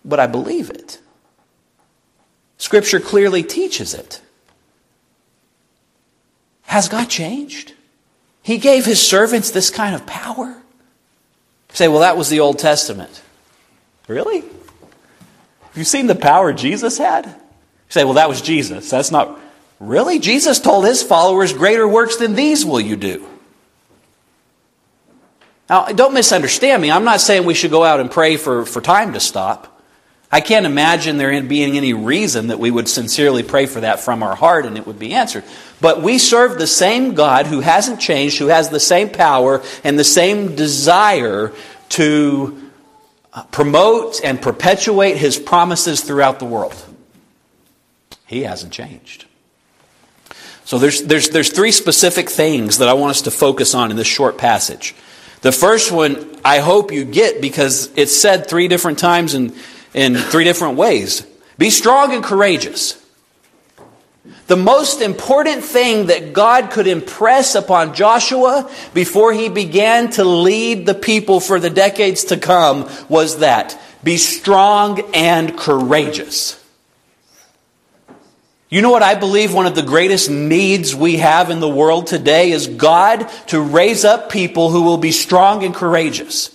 But 0.04 0.20
I 0.20 0.28
believe 0.28 0.70
it. 0.70 1.00
Scripture 2.58 3.00
clearly 3.00 3.42
teaches 3.42 3.94
it. 3.94 4.20
Has 6.66 6.88
God 6.88 7.06
changed? 7.06 7.72
He 8.42 8.58
gave 8.58 8.84
his 8.84 9.02
servants 9.02 9.50
this 9.50 9.70
kind 9.70 9.96
of 9.96 10.06
power. 10.06 10.56
Say, 11.70 11.88
well, 11.88 11.98
that 11.98 12.16
was 12.16 12.28
the 12.28 12.38
Old 12.38 12.60
Testament. 12.60 13.22
Really? 14.06 14.44
Have 15.74 15.78
you 15.80 15.84
seen 15.84 16.06
the 16.06 16.14
power 16.14 16.52
Jesus 16.52 16.98
had? 16.98 17.26
You 17.26 17.32
say, 17.88 18.04
well, 18.04 18.14
that 18.14 18.28
was 18.28 18.40
Jesus. 18.40 18.88
That's 18.88 19.10
not. 19.10 19.40
Really? 19.80 20.20
Jesus 20.20 20.60
told 20.60 20.84
his 20.84 21.02
followers, 21.02 21.52
greater 21.52 21.88
works 21.88 22.14
than 22.14 22.36
these 22.36 22.64
will 22.64 22.78
you 22.78 22.94
do. 22.94 23.26
Now, 25.68 25.86
don't 25.86 26.14
misunderstand 26.14 26.80
me. 26.80 26.92
I'm 26.92 27.02
not 27.02 27.20
saying 27.20 27.44
we 27.44 27.54
should 27.54 27.72
go 27.72 27.82
out 27.82 27.98
and 27.98 28.08
pray 28.08 28.36
for, 28.36 28.64
for 28.64 28.80
time 28.80 29.14
to 29.14 29.20
stop. 29.20 29.82
I 30.30 30.40
can't 30.40 30.64
imagine 30.64 31.16
there 31.16 31.42
being 31.42 31.76
any 31.76 31.92
reason 31.92 32.46
that 32.48 32.60
we 32.60 32.70
would 32.70 32.88
sincerely 32.88 33.42
pray 33.42 33.66
for 33.66 33.80
that 33.80 33.98
from 33.98 34.22
our 34.22 34.36
heart 34.36 34.66
and 34.66 34.78
it 34.78 34.86
would 34.86 35.00
be 35.00 35.12
answered. 35.12 35.42
But 35.80 36.02
we 36.02 36.18
serve 36.18 36.56
the 36.56 36.68
same 36.68 37.14
God 37.14 37.46
who 37.46 37.58
hasn't 37.58 38.00
changed, 38.00 38.38
who 38.38 38.46
has 38.46 38.68
the 38.68 38.78
same 38.78 39.08
power 39.08 39.60
and 39.82 39.98
the 39.98 40.04
same 40.04 40.54
desire 40.54 41.52
to 41.90 42.63
promote 43.50 44.20
and 44.22 44.40
perpetuate 44.40 45.16
his 45.16 45.38
promises 45.38 46.00
throughout 46.02 46.38
the 46.38 46.44
world. 46.44 46.74
He 48.26 48.42
hasn't 48.42 48.72
changed. 48.72 49.26
So 50.64 50.78
there's, 50.78 51.02
there's, 51.02 51.28
there's 51.28 51.50
three 51.52 51.72
specific 51.72 52.30
things 52.30 52.78
that 52.78 52.88
I 52.88 52.94
want 52.94 53.10
us 53.10 53.22
to 53.22 53.30
focus 53.30 53.74
on 53.74 53.90
in 53.90 53.96
this 53.96 54.06
short 54.06 54.38
passage. 54.38 54.94
The 55.42 55.52
first 55.52 55.92
one 55.92 56.38
I 56.44 56.58
hope 56.58 56.90
you 56.90 57.04
get 57.04 57.42
because 57.42 57.90
it's 57.96 58.16
said 58.16 58.48
three 58.48 58.66
different 58.66 58.98
times 58.98 59.34
in, 59.34 59.52
in 59.92 60.14
three 60.14 60.44
different 60.44 60.78
ways. 60.78 61.26
Be 61.58 61.70
strong 61.70 62.14
and 62.14 62.24
courageous. 62.24 63.03
The 64.46 64.56
most 64.56 65.00
important 65.00 65.64
thing 65.64 66.06
that 66.06 66.32
God 66.32 66.70
could 66.70 66.86
impress 66.86 67.54
upon 67.54 67.94
Joshua 67.94 68.70
before 68.92 69.32
he 69.32 69.48
began 69.48 70.10
to 70.12 70.24
lead 70.24 70.86
the 70.86 70.94
people 70.94 71.40
for 71.40 71.60
the 71.60 71.70
decades 71.70 72.24
to 72.24 72.36
come 72.36 72.88
was 73.08 73.38
that 73.38 73.78
be 74.02 74.16
strong 74.16 75.00
and 75.14 75.56
courageous. 75.56 76.60
You 78.70 78.82
know 78.82 78.90
what 78.90 79.02
I 79.02 79.14
believe 79.14 79.54
one 79.54 79.66
of 79.66 79.74
the 79.74 79.82
greatest 79.82 80.30
needs 80.30 80.94
we 80.94 81.18
have 81.18 81.48
in 81.48 81.60
the 81.60 81.68
world 81.68 82.06
today 82.06 82.50
is 82.50 82.66
God 82.66 83.28
to 83.48 83.60
raise 83.60 84.04
up 84.04 84.30
people 84.30 84.70
who 84.70 84.82
will 84.82 84.98
be 84.98 85.12
strong 85.12 85.64
and 85.64 85.74
courageous. 85.74 86.50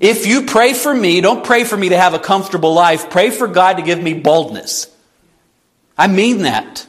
If 0.00 0.26
you 0.26 0.42
pray 0.42 0.74
for 0.74 0.92
me, 0.92 1.20
don't 1.20 1.44
pray 1.44 1.64
for 1.64 1.76
me 1.76 1.90
to 1.90 1.96
have 1.96 2.14
a 2.14 2.18
comfortable 2.18 2.74
life. 2.74 3.10
Pray 3.10 3.30
for 3.30 3.46
God 3.48 3.76
to 3.76 3.82
give 3.82 4.02
me 4.02 4.14
boldness. 4.14 4.94
I 5.98 6.06
mean 6.06 6.42
that. 6.42 6.86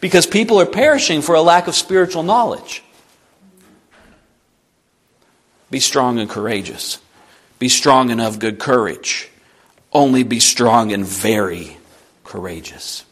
Because 0.00 0.26
people 0.26 0.60
are 0.60 0.66
perishing 0.66 1.20
for 1.20 1.34
a 1.34 1.42
lack 1.42 1.66
of 1.66 1.74
spiritual 1.74 2.22
knowledge. 2.22 2.82
Be 5.70 5.80
strong 5.80 6.18
and 6.18 6.30
courageous. 6.30 6.98
Be 7.58 7.68
strong 7.68 8.10
and 8.10 8.20
of 8.20 8.38
good 8.38 8.58
courage. 8.58 9.30
Only 9.92 10.22
be 10.22 10.38
strong 10.38 10.92
and 10.92 11.04
very 11.04 11.76
courageous. 12.24 13.04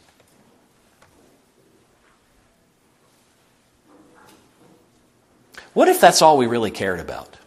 What 5.73 5.87
if 5.87 6.01
that's 6.01 6.21
all 6.21 6.37
we 6.37 6.47
really 6.47 6.71
cared 6.71 6.99
about? 6.99 7.37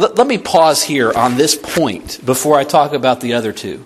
Let, 0.00 0.16
let 0.16 0.26
me 0.26 0.38
pause 0.38 0.82
here 0.82 1.12
on 1.12 1.36
this 1.36 1.54
point 1.54 2.24
before 2.24 2.56
I 2.58 2.64
talk 2.64 2.94
about 2.94 3.20
the 3.20 3.34
other 3.34 3.52
two. 3.52 3.84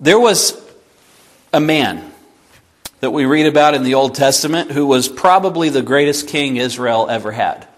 There 0.00 0.18
was 0.18 0.60
a 1.52 1.60
man 1.60 2.10
that 2.98 3.12
we 3.12 3.24
read 3.24 3.46
about 3.46 3.74
in 3.74 3.84
the 3.84 3.94
Old 3.94 4.16
Testament 4.16 4.72
who 4.72 4.84
was 4.84 5.08
probably 5.08 5.68
the 5.68 5.80
greatest 5.80 6.26
king 6.26 6.56
Israel 6.56 7.08
ever 7.08 7.30
had. 7.30 7.68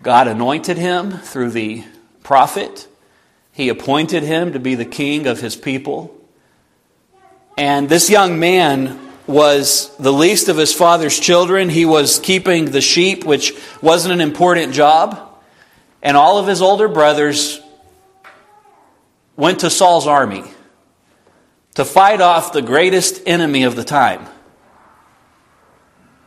God 0.00 0.28
anointed 0.28 0.76
him 0.76 1.10
through 1.10 1.50
the 1.50 1.82
prophet. 2.22 2.86
He 3.50 3.68
appointed 3.68 4.22
him 4.22 4.52
to 4.52 4.60
be 4.60 4.76
the 4.76 4.84
king 4.84 5.26
of 5.26 5.40
his 5.40 5.56
people. 5.56 6.16
And 7.58 7.88
this 7.88 8.08
young 8.08 8.38
man 8.38 9.11
was 9.26 9.94
the 9.96 10.12
least 10.12 10.48
of 10.48 10.56
his 10.56 10.74
father's 10.74 11.18
children. 11.18 11.68
He 11.68 11.84
was 11.84 12.18
keeping 12.18 12.66
the 12.66 12.80
sheep, 12.80 13.24
which 13.24 13.54
wasn't 13.80 14.14
an 14.14 14.20
important 14.20 14.72
job. 14.72 15.28
And 16.02 16.16
all 16.16 16.38
of 16.38 16.46
his 16.46 16.60
older 16.60 16.88
brothers 16.88 17.60
went 19.36 19.60
to 19.60 19.70
Saul's 19.70 20.06
army 20.06 20.44
to 21.74 21.84
fight 21.84 22.20
off 22.20 22.52
the 22.52 22.62
greatest 22.62 23.22
enemy 23.26 23.62
of 23.62 23.76
the 23.76 23.84
time. 23.84 24.26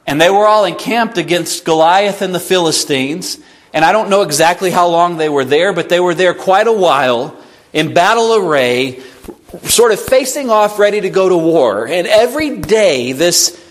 And 0.08 0.22
they 0.22 0.30
were 0.30 0.48
all 0.48 0.66
encamped 0.66 1.18
against 1.18 1.66
Goliath 1.66 2.22
and 2.22 2.34
the 2.34 2.40
Philistines. 2.40 3.40
And 3.74 3.84
I 3.84 3.92
don't 3.92 4.10
know 4.10 4.22
exactly 4.22 4.72
how 4.72 4.88
long 4.88 5.18
they 5.18 5.30
were 5.30 5.46
there, 5.46 5.74
but 5.74 5.90
they 5.90 6.00
were 6.00 6.16
there 6.16 6.34
quite 6.34 6.68
a 6.68 6.74
while 6.74 7.36
in 7.74 7.94
battle 7.94 8.36
array, 8.36 9.02
sort 9.64 9.92
of 9.92 10.00
facing 10.00 10.50
off, 10.50 10.80
ready 10.80 11.02
to 11.02 11.10
go 11.10 11.30
to 11.30 11.38
war. 11.38 11.88
And 11.88 12.08
every 12.08 12.58
day, 12.58 13.12
this 13.12 13.62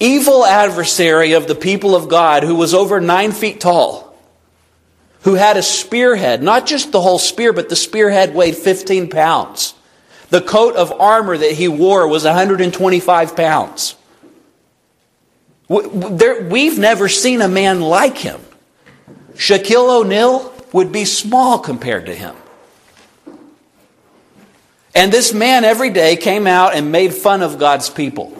evil 0.00 0.44
adversary 0.44 1.32
of 1.32 1.48
the 1.48 1.54
people 1.54 1.94
of 1.96 2.08
God, 2.08 2.42
who 2.42 2.54
was 2.54 2.74
over 2.74 3.00
nine 3.00 3.32
feet 3.32 3.60
tall, 3.60 4.16
who 5.22 5.34
had 5.34 5.56
a 5.56 5.62
spearhead, 5.62 6.42
not 6.42 6.66
just 6.66 6.92
the 6.92 7.00
whole 7.00 7.18
spear, 7.18 7.52
but 7.52 7.68
the 7.68 7.76
spearhead 7.76 8.34
weighed 8.34 8.56
15 8.56 9.10
pounds. 9.10 9.74
The 10.30 10.40
coat 10.40 10.76
of 10.76 10.92
armor 11.00 11.36
that 11.36 11.52
he 11.52 11.68
wore 11.68 12.06
was 12.06 12.24
125 12.24 13.34
pounds. 13.34 13.96
We've 15.68 16.78
never 16.78 17.08
seen 17.08 17.42
a 17.42 17.48
man 17.48 17.80
like 17.80 18.16
him. 18.16 18.40
Shaquille 19.34 20.00
O'Neal 20.00 20.52
would 20.72 20.92
be 20.92 21.04
small 21.04 21.58
compared 21.58 22.06
to 22.06 22.14
him. 22.14 22.34
And 24.98 25.12
this 25.12 25.32
man 25.32 25.64
every 25.64 25.90
day 25.90 26.16
came 26.16 26.48
out 26.48 26.74
and 26.74 26.90
made 26.90 27.14
fun 27.14 27.40
of 27.42 27.56
God's 27.56 27.88
people. 27.88 28.32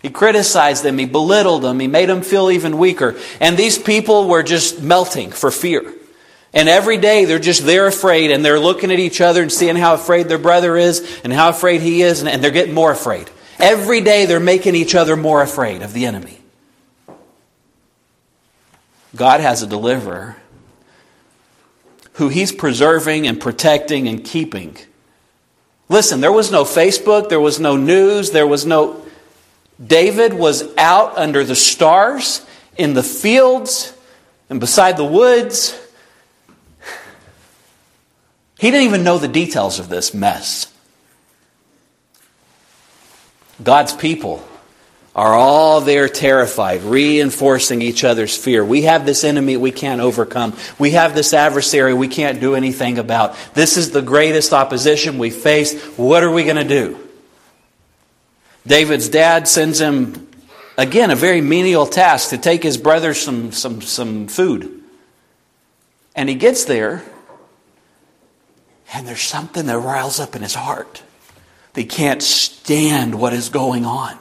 He 0.00 0.08
criticized 0.08 0.82
them, 0.82 0.96
he 0.96 1.04
belittled 1.04 1.60
them, 1.60 1.78
he 1.78 1.86
made 1.86 2.08
them 2.08 2.22
feel 2.22 2.50
even 2.50 2.78
weaker. 2.78 3.14
And 3.42 3.58
these 3.58 3.76
people 3.78 4.26
were 4.26 4.42
just 4.42 4.80
melting 4.80 5.32
for 5.32 5.50
fear. 5.50 5.92
And 6.54 6.70
every 6.70 6.96
day 6.96 7.26
they're 7.26 7.38
just 7.38 7.66
they're 7.66 7.86
afraid 7.86 8.30
and 8.30 8.42
they're 8.42 8.58
looking 8.58 8.90
at 8.90 8.98
each 8.98 9.20
other 9.20 9.42
and 9.42 9.52
seeing 9.52 9.76
how 9.76 9.92
afraid 9.92 10.28
their 10.28 10.38
brother 10.38 10.78
is 10.78 11.20
and 11.24 11.30
how 11.30 11.50
afraid 11.50 11.82
he 11.82 12.00
is, 12.00 12.22
and 12.22 12.42
they're 12.42 12.50
getting 12.50 12.74
more 12.74 12.90
afraid. 12.90 13.28
Every 13.58 14.00
day 14.00 14.24
they're 14.24 14.40
making 14.40 14.76
each 14.76 14.94
other 14.94 15.14
more 15.14 15.42
afraid 15.42 15.82
of 15.82 15.92
the 15.92 16.06
enemy. 16.06 16.38
God 19.14 19.42
has 19.42 19.62
a 19.62 19.66
deliverer 19.66 20.36
who 22.14 22.30
he's 22.30 22.50
preserving 22.50 23.26
and 23.26 23.38
protecting 23.38 24.08
and 24.08 24.24
keeping 24.24 24.78
Listen, 25.88 26.20
there 26.20 26.32
was 26.32 26.50
no 26.50 26.64
Facebook, 26.64 27.28
there 27.28 27.40
was 27.40 27.60
no 27.60 27.76
news, 27.76 28.30
there 28.30 28.46
was 28.46 28.66
no. 28.66 29.04
David 29.84 30.34
was 30.34 30.64
out 30.76 31.16
under 31.16 31.44
the 31.44 31.54
stars 31.54 32.44
in 32.76 32.94
the 32.94 33.02
fields 33.02 33.92
and 34.50 34.58
beside 34.58 34.96
the 34.96 35.04
woods. 35.04 35.78
He 38.58 38.70
didn't 38.70 38.86
even 38.86 39.04
know 39.04 39.18
the 39.18 39.28
details 39.28 39.78
of 39.78 39.88
this 39.88 40.14
mess. 40.14 40.72
God's 43.62 43.94
people 43.94 44.42
are 45.16 45.34
all 45.34 45.80
there 45.80 46.10
terrified, 46.10 46.82
reinforcing 46.82 47.80
each 47.80 48.04
other's 48.04 48.36
fear. 48.36 48.62
We 48.62 48.82
have 48.82 49.06
this 49.06 49.24
enemy 49.24 49.56
we 49.56 49.72
can't 49.72 50.02
overcome. 50.02 50.54
We 50.78 50.90
have 50.90 51.14
this 51.14 51.32
adversary 51.32 51.94
we 51.94 52.06
can't 52.06 52.38
do 52.38 52.54
anything 52.54 52.98
about. 52.98 53.34
This 53.54 53.78
is 53.78 53.92
the 53.92 54.02
greatest 54.02 54.52
opposition 54.52 55.16
we 55.16 55.30
face. 55.30 55.82
What 55.96 56.22
are 56.22 56.30
we 56.30 56.44
going 56.44 56.56
to 56.56 56.68
do? 56.68 57.00
David's 58.66 59.08
dad 59.08 59.48
sends 59.48 59.80
him, 59.80 60.28
again, 60.76 61.10
a 61.10 61.16
very 61.16 61.40
menial 61.40 61.86
task 61.86 62.30
to 62.30 62.38
take 62.38 62.62
his 62.62 62.76
brother 62.76 63.14
some, 63.14 63.52
some, 63.52 63.80
some 63.80 64.28
food. 64.28 64.82
And 66.14 66.28
he 66.28 66.34
gets 66.34 66.66
there, 66.66 67.02
and 68.92 69.08
there's 69.08 69.22
something 69.22 69.64
that 69.64 69.78
riles 69.78 70.20
up 70.20 70.36
in 70.36 70.42
his 70.42 70.54
heart. 70.54 71.02
He 71.74 71.84
can't 71.84 72.22
stand 72.22 73.14
what 73.14 73.32
is 73.32 73.48
going 73.48 73.86
on. 73.86 74.18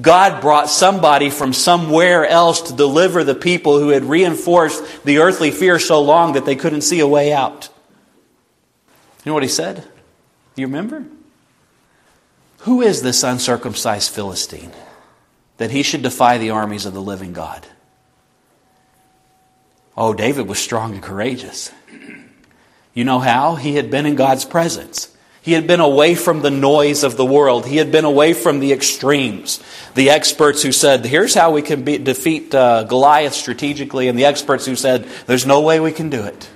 God 0.00 0.40
brought 0.40 0.70
somebody 0.70 1.28
from 1.28 1.52
somewhere 1.52 2.24
else 2.24 2.62
to 2.62 2.72
deliver 2.72 3.24
the 3.24 3.34
people 3.34 3.78
who 3.78 3.90
had 3.90 4.04
reinforced 4.04 5.04
the 5.04 5.18
earthly 5.18 5.50
fear 5.50 5.78
so 5.78 6.00
long 6.00 6.32
that 6.32 6.46
they 6.46 6.56
couldn't 6.56 6.80
see 6.80 7.00
a 7.00 7.06
way 7.06 7.32
out. 7.32 7.68
You 9.24 9.30
know 9.30 9.34
what 9.34 9.42
he 9.42 9.48
said? 9.48 9.86
You 10.56 10.66
remember? 10.66 11.04
Who 12.60 12.80
is 12.80 13.02
this 13.02 13.22
uncircumcised 13.22 14.10
Philistine 14.10 14.72
that 15.58 15.70
he 15.70 15.82
should 15.82 16.02
defy 16.02 16.38
the 16.38 16.50
armies 16.50 16.86
of 16.86 16.94
the 16.94 17.02
living 17.02 17.32
God? 17.32 17.66
Oh, 19.96 20.14
David 20.14 20.48
was 20.48 20.58
strong 20.58 20.94
and 20.94 21.02
courageous. 21.02 21.70
You 22.94 23.04
know 23.04 23.18
how? 23.18 23.56
He 23.56 23.74
had 23.74 23.90
been 23.90 24.06
in 24.06 24.14
God's 24.14 24.44
presence. 24.44 25.11
He 25.42 25.52
had 25.52 25.66
been 25.66 25.80
away 25.80 26.14
from 26.14 26.40
the 26.40 26.52
noise 26.52 27.02
of 27.02 27.16
the 27.16 27.24
world. 27.26 27.66
He 27.66 27.76
had 27.76 27.90
been 27.90 28.04
away 28.04 28.32
from 28.32 28.60
the 28.60 28.72
extremes. 28.72 29.60
The 29.94 30.10
experts 30.10 30.62
who 30.62 30.70
said, 30.70 31.04
here's 31.04 31.34
how 31.34 31.50
we 31.50 31.62
can 31.62 31.82
be, 31.82 31.98
defeat 31.98 32.54
uh, 32.54 32.84
Goliath 32.84 33.34
strategically, 33.34 34.06
and 34.06 34.16
the 34.16 34.24
experts 34.24 34.66
who 34.66 34.76
said, 34.76 35.04
there's 35.26 35.44
no 35.44 35.60
way 35.60 35.80
we 35.80 35.90
can 35.90 36.10
do 36.10 36.22
it. 36.22 36.48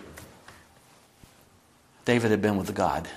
David 2.04 2.30
had 2.30 2.40
been 2.40 2.56
with 2.56 2.72
God. 2.76 3.08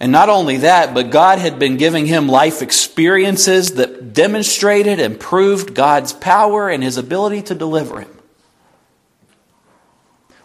And 0.00 0.10
not 0.10 0.28
only 0.28 0.58
that, 0.58 0.92
but 0.92 1.10
God 1.10 1.38
had 1.38 1.60
been 1.60 1.76
giving 1.76 2.06
him 2.06 2.28
life 2.28 2.62
experiences 2.62 3.74
that 3.74 4.12
demonstrated 4.12 4.98
and 4.98 5.18
proved 5.18 5.74
God's 5.74 6.12
power 6.12 6.68
and 6.68 6.82
his 6.82 6.96
ability 6.96 7.42
to 7.42 7.54
deliver 7.54 8.00
him. 8.00 8.10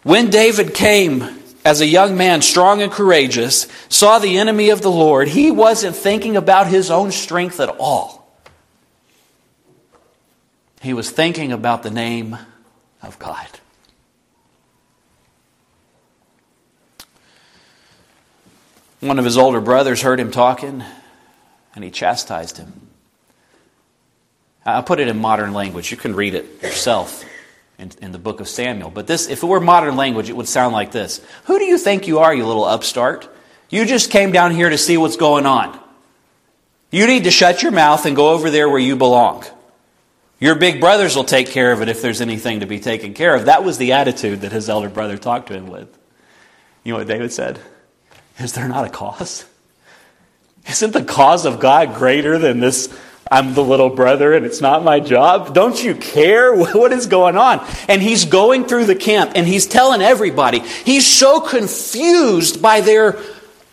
When 0.04 0.30
David 0.30 0.74
came 0.74 1.43
as 1.64 1.80
a 1.80 1.86
young 1.86 2.16
man, 2.16 2.42
strong 2.42 2.82
and 2.82 2.92
courageous, 2.92 3.66
saw 3.88 4.18
the 4.18 4.36
enemy 4.36 4.70
of 4.70 4.82
the 4.82 4.90
Lord, 4.90 5.28
he 5.28 5.50
wasn't 5.50 5.96
thinking 5.96 6.36
about 6.36 6.66
his 6.66 6.90
own 6.90 7.10
strength 7.10 7.58
at 7.58 7.70
all. 7.78 8.28
He 10.82 10.92
was 10.92 11.10
thinking 11.10 11.52
about 11.52 11.82
the 11.82 11.90
name 11.90 12.36
of 13.02 13.18
God. 13.18 13.48
One 19.00 19.18
of 19.18 19.24
his 19.24 19.38
older 19.38 19.60
brothers 19.60 20.02
heard 20.02 20.20
him 20.20 20.30
talking 20.30 20.84
and 21.74 21.84
he 21.84 21.90
chastised 21.90 22.58
him. 22.58 22.88
I'll 24.66 24.82
put 24.82 25.00
it 25.00 25.08
in 25.08 25.18
modern 25.18 25.52
language. 25.52 25.90
You 25.90 25.96
can 25.96 26.14
read 26.14 26.34
it 26.34 26.62
yourself 26.62 27.24
in, 27.78 27.90
in, 28.00 28.12
the 28.12 28.18
book 28.18 28.40
of 28.40 28.48
Samuel. 28.48 28.90
But 28.90 29.06
this, 29.06 29.28
if 29.28 29.42
it 29.42 29.46
were 29.46 29.60
modern 29.60 29.96
language, 29.96 30.30
it 30.30 30.36
would 30.36 30.48
sound 30.48 30.72
like 30.72 30.92
this 30.92 31.20
Who 31.44 31.58
do 31.58 31.64
you 31.64 31.78
think 31.78 32.06
you 32.06 32.20
are, 32.20 32.34
you 32.34 32.46
little 32.46 32.64
upstart? 32.64 33.28
You 33.70 33.84
just 33.84 34.10
came 34.10 34.30
down 34.32 34.52
here 34.52 34.70
to 34.70 34.78
see 34.78 34.96
what's 34.96 35.16
going 35.16 35.46
on. 35.46 35.78
You 36.90 37.06
need 37.06 37.24
to 37.24 37.30
shut 37.30 37.62
your 37.62 37.72
mouth 37.72 38.06
and 38.06 38.14
go 38.14 38.30
over 38.30 38.50
there 38.50 38.68
where 38.68 38.78
you 38.78 38.94
belong. 38.94 39.44
Your 40.38 40.54
big 40.54 40.80
brothers 40.80 41.16
will 41.16 41.24
take 41.24 41.48
care 41.48 41.72
of 41.72 41.80
it 41.80 41.88
if 41.88 42.02
there's 42.02 42.20
anything 42.20 42.60
to 42.60 42.66
be 42.66 42.78
taken 42.78 43.14
care 43.14 43.34
of. 43.34 43.46
That 43.46 43.64
was 43.64 43.78
the 43.78 43.92
attitude 43.92 44.42
that 44.42 44.52
his 44.52 44.68
elder 44.68 44.88
brother 44.88 45.16
talked 45.16 45.48
to 45.48 45.54
him 45.54 45.68
with. 45.68 45.88
You 46.84 46.92
know 46.92 46.98
what 46.98 47.08
David 47.08 47.32
said? 47.32 47.58
Is 48.38 48.52
there 48.52 48.68
not 48.68 48.86
a 48.86 48.90
cause? 48.90 49.44
Isn't 50.68 50.92
the 50.92 51.04
cause 51.04 51.46
of 51.46 51.60
God 51.60 51.94
greater 51.94 52.38
than 52.38 52.60
this 52.60 52.94
I'm 53.30 53.54
the 53.54 53.64
little 53.64 53.90
brother 53.90 54.34
and 54.34 54.44
it's 54.44 54.60
not 54.60 54.84
my 54.84 55.00
job. 55.00 55.54
Don't 55.54 55.82
you 55.82 55.94
care? 55.94 56.54
What 56.74 56.92
is 56.92 57.06
going 57.06 57.36
on? 57.36 57.64
And 57.88 58.02
he's 58.02 58.24
going 58.24 58.66
through 58.66 58.86
the 58.86 58.94
camp 58.94 59.32
and 59.34 59.46
he's 59.46 59.66
telling 59.66 60.02
everybody. 60.02 60.60
He's 60.60 61.06
so 61.06 61.40
confused 61.40 62.60
by 62.60 62.80
their 62.80 63.18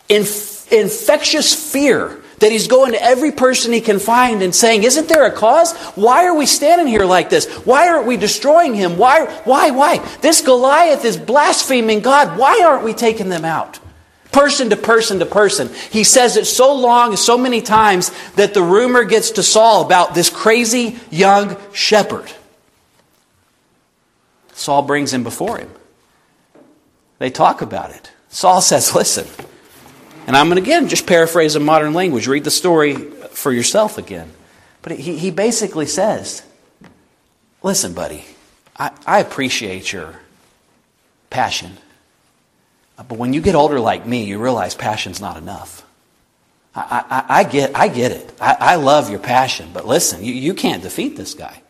inf- 0.08 0.72
infectious 0.72 1.54
fear 1.72 2.22
that 2.40 2.52
he's 2.52 2.68
going 2.68 2.92
to 2.94 3.02
every 3.02 3.32
person 3.32 3.72
he 3.72 3.82
can 3.82 4.00
find 4.00 4.42
and 4.42 4.54
saying, 4.54 4.84
Isn't 4.84 5.08
there 5.08 5.26
a 5.26 5.32
cause? 5.32 5.74
Why 5.96 6.26
are 6.26 6.36
we 6.36 6.46
standing 6.46 6.88
here 6.88 7.06
like 7.06 7.30
this? 7.30 7.48
Why 7.66 7.88
aren't 7.88 8.08
we 8.08 8.18
destroying 8.18 8.74
him? 8.76 8.98
Why, 8.98 9.26
why, 9.44 9.72
why? 9.72 9.98
This 10.22 10.42
Goliath 10.42 11.06
is 11.06 11.18
blaspheming 11.18 12.02
God. 12.02 12.38
Why 12.38 12.64
aren't 12.66 12.84
we 12.84 12.94
taking 12.94 13.30
them 13.30 13.46
out? 13.46 13.80
Person 14.32 14.70
to 14.70 14.76
person 14.76 15.20
to 15.20 15.26
person. 15.26 15.70
He 15.92 16.04
says 16.04 16.38
it 16.38 16.46
so 16.46 16.74
long, 16.74 17.10
and 17.10 17.20
so 17.20 17.38
many 17.38 17.62
times, 17.62 18.12
that 18.36 18.54
the 18.54 18.64
rumor 18.64 19.04
gets 19.04 19.32
to 19.32 19.44
Saul 19.44 19.86
about 19.86 20.14
this 20.14 20.30
crazy 20.30 20.98
young 21.10 21.58
shepherd. 21.74 22.32
Saul 24.54 24.84
brings 24.84 25.14
him 25.14 25.24
before 25.24 25.58
him. 25.58 25.72
They 27.20 27.30
talk 27.30 27.62
about 27.62 27.92
it. 27.92 28.12
Saul 28.30 28.62
says, 28.62 28.96
Listen, 28.96 29.28
and 30.28 30.36
I'm 30.36 30.48
going 30.48 30.58
to 30.58 30.62
again 30.62 30.88
just 30.88 31.06
paraphrase 31.06 31.56
in 31.56 31.64
modern 31.64 31.94
language, 31.94 32.28
read 32.28 32.44
the 32.44 32.52
story 32.52 32.96
for 32.96 33.52
yourself 33.52 33.98
again. 33.98 34.32
But 34.82 34.94
he, 34.94 35.18
he 35.18 35.32
basically 35.32 35.86
says, 35.86 36.44
Listen, 37.64 37.94
buddy, 37.94 38.26
I, 38.78 38.92
I 39.06 39.20
appreciate 39.20 39.92
your 39.92 40.20
passion. 41.30 41.78
But 43.08 43.18
when 43.18 43.34
you 43.34 43.42
get 43.42 43.56
older 43.56 43.80
like 43.80 44.06
me, 44.06 44.26
you 44.26 44.40
realize 44.40 44.76
passion's 44.76 45.22
not 45.22 45.38
enough. 45.38 45.86
I, 46.74 47.04
I, 47.10 47.40
I 47.40 47.44
get, 47.44 47.76
I 47.76 47.88
get 47.88 48.12
it. 48.12 48.34
I, 48.40 48.58
I, 48.60 48.76
love 48.76 49.10
your 49.10 49.20
passion, 49.20 49.72
but 49.74 49.86
listen, 49.86 50.24
you, 50.24 50.34
you 50.34 50.54
can't 50.54 50.82
defeat 50.82 51.18
this 51.18 51.34
guy. 51.34 51.62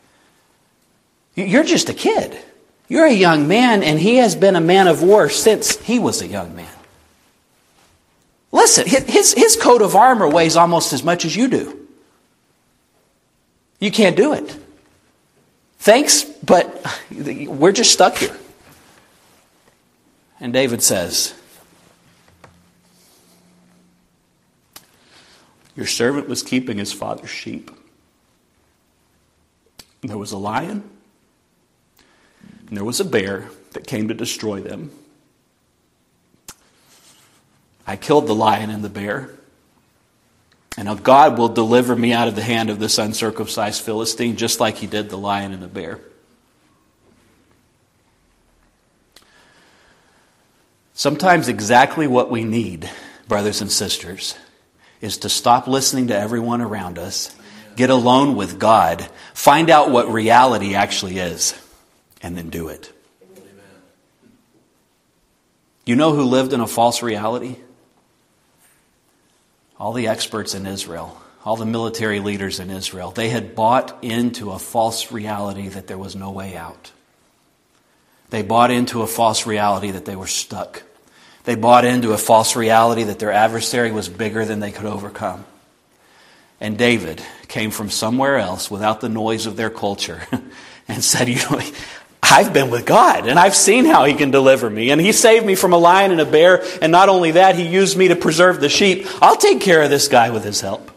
You're 1.34 1.64
just 1.64 1.88
a 1.88 1.94
kid. 1.94 2.38
You're 2.88 3.06
a 3.06 3.12
young 3.12 3.48
man, 3.48 3.82
and 3.82 3.98
he 3.98 4.16
has 4.16 4.36
been 4.36 4.54
a 4.54 4.60
man 4.60 4.86
of 4.86 5.02
war 5.02 5.28
since 5.28 5.76
he 5.80 5.98
was 5.98 6.22
a 6.22 6.26
young 6.28 6.54
man. 6.54 6.68
Listen, 8.52 8.86
his, 8.86 9.32
his 9.32 9.56
coat 9.56 9.82
of 9.82 9.96
armor 9.96 10.28
weighs 10.28 10.56
almost 10.56 10.92
as 10.92 11.02
much 11.02 11.24
as 11.24 11.34
you 11.34 11.48
do. 11.48 11.88
You 13.80 13.90
can't 13.90 14.14
do 14.14 14.34
it. 14.34 14.56
Thanks, 15.78 16.22
but 16.22 16.86
we're 17.10 17.72
just 17.72 17.92
stuck 17.92 18.18
here. 18.18 18.36
And 20.42 20.52
David 20.52 20.82
says, 20.82 21.34
Your 25.76 25.86
servant 25.86 26.28
was 26.28 26.42
keeping 26.42 26.78
his 26.78 26.92
father's 26.92 27.30
sheep. 27.30 27.70
There 30.02 30.18
was 30.18 30.32
a 30.32 30.36
lion, 30.36 30.90
and 32.66 32.76
there 32.76 32.84
was 32.84 32.98
a 32.98 33.04
bear 33.04 33.48
that 33.70 33.86
came 33.86 34.08
to 34.08 34.14
destroy 34.14 34.60
them. 34.60 34.90
I 37.86 37.94
killed 37.94 38.26
the 38.26 38.34
lion 38.34 38.68
and 38.68 38.82
the 38.84 38.90
bear. 38.90 39.30
And 40.76 40.86
now 40.86 40.94
God 40.94 41.38
will 41.38 41.50
deliver 41.50 41.94
me 41.94 42.12
out 42.12 42.26
of 42.26 42.34
the 42.34 42.42
hand 42.42 42.68
of 42.68 42.80
this 42.80 42.98
uncircumcised 42.98 43.80
Philistine, 43.80 44.36
just 44.36 44.58
like 44.58 44.78
he 44.78 44.88
did 44.88 45.08
the 45.08 45.18
lion 45.18 45.52
and 45.52 45.62
the 45.62 45.68
bear. 45.68 46.00
Sometimes 50.94 51.48
exactly 51.48 52.06
what 52.06 52.30
we 52.30 52.44
need, 52.44 52.88
brothers 53.26 53.60
and 53.60 53.70
sisters, 53.70 54.36
is 55.00 55.18
to 55.18 55.28
stop 55.28 55.66
listening 55.66 56.08
to 56.08 56.18
everyone 56.18 56.60
around 56.60 56.98
us, 56.98 57.34
get 57.76 57.90
alone 57.90 58.36
with 58.36 58.58
God, 58.58 59.08
find 59.34 59.70
out 59.70 59.90
what 59.90 60.12
reality 60.12 60.74
actually 60.74 61.18
is, 61.18 61.54
and 62.22 62.36
then 62.36 62.50
do 62.50 62.68
it. 62.68 62.92
You 65.84 65.96
know 65.96 66.12
who 66.14 66.22
lived 66.22 66.52
in 66.52 66.60
a 66.60 66.66
false 66.66 67.02
reality? 67.02 67.56
All 69.80 69.92
the 69.92 70.06
experts 70.06 70.54
in 70.54 70.66
Israel, 70.66 71.20
all 71.44 71.56
the 71.56 71.66
military 71.66 72.20
leaders 72.20 72.60
in 72.60 72.70
Israel. 72.70 73.10
They 73.10 73.30
had 73.30 73.56
bought 73.56 74.04
into 74.04 74.52
a 74.52 74.58
false 74.60 75.10
reality 75.10 75.68
that 75.68 75.88
there 75.88 75.98
was 75.98 76.14
no 76.14 76.30
way 76.30 76.56
out. 76.56 76.92
They 78.32 78.40
bought 78.40 78.70
into 78.70 79.02
a 79.02 79.06
false 79.06 79.46
reality 79.46 79.90
that 79.90 80.06
they 80.06 80.16
were 80.16 80.26
stuck. 80.26 80.84
They 81.44 81.54
bought 81.54 81.84
into 81.84 82.14
a 82.14 82.16
false 82.16 82.56
reality 82.56 83.02
that 83.02 83.18
their 83.18 83.30
adversary 83.30 83.92
was 83.92 84.08
bigger 84.08 84.46
than 84.46 84.58
they 84.58 84.72
could 84.72 84.86
overcome. 84.86 85.44
And 86.58 86.78
David 86.78 87.22
came 87.48 87.70
from 87.70 87.90
somewhere 87.90 88.38
else 88.38 88.70
without 88.70 89.02
the 89.02 89.10
noise 89.10 89.44
of 89.44 89.58
their 89.58 89.68
culture 89.68 90.22
and 90.88 91.04
said, 91.04 91.28
You 91.28 91.40
know, 91.50 91.60
I've 92.22 92.54
been 92.54 92.70
with 92.70 92.86
God 92.86 93.28
and 93.28 93.38
I've 93.38 93.54
seen 93.54 93.84
how 93.84 94.06
He 94.06 94.14
can 94.14 94.30
deliver 94.30 94.70
me. 94.70 94.90
And 94.92 94.98
He 94.98 95.12
saved 95.12 95.44
me 95.44 95.54
from 95.54 95.74
a 95.74 95.78
lion 95.78 96.10
and 96.10 96.20
a 96.22 96.24
bear. 96.24 96.64
And 96.80 96.90
not 96.90 97.10
only 97.10 97.32
that, 97.32 97.54
He 97.54 97.66
used 97.68 97.98
me 97.98 98.08
to 98.08 98.16
preserve 98.16 98.62
the 98.62 98.70
sheep. 98.70 99.06
I'll 99.20 99.36
take 99.36 99.60
care 99.60 99.82
of 99.82 99.90
this 99.90 100.08
guy 100.08 100.30
with 100.30 100.42
His 100.42 100.62
help. 100.62 100.90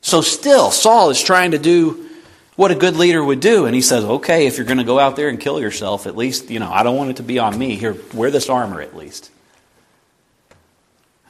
So 0.00 0.22
still, 0.22 0.70
Saul 0.70 1.10
is 1.10 1.20
trying 1.20 1.50
to 1.50 1.58
do 1.58 2.09
what 2.60 2.70
a 2.70 2.74
good 2.74 2.94
leader 2.94 3.24
would 3.24 3.40
do. 3.40 3.64
And 3.64 3.74
he 3.74 3.80
says, 3.80 4.04
okay, 4.04 4.46
if 4.46 4.58
you're 4.58 4.66
going 4.66 4.76
to 4.76 4.84
go 4.84 4.98
out 4.98 5.16
there 5.16 5.30
and 5.30 5.40
kill 5.40 5.58
yourself, 5.58 6.06
at 6.06 6.14
least, 6.14 6.50
you 6.50 6.60
know, 6.60 6.70
I 6.70 6.82
don't 6.82 6.94
want 6.94 7.08
it 7.08 7.16
to 7.16 7.22
be 7.22 7.38
on 7.38 7.58
me. 7.58 7.74
Here, 7.74 7.96
wear 8.12 8.30
this 8.30 8.50
armor 8.50 8.82
at 8.82 8.94
least. 8.94 9.30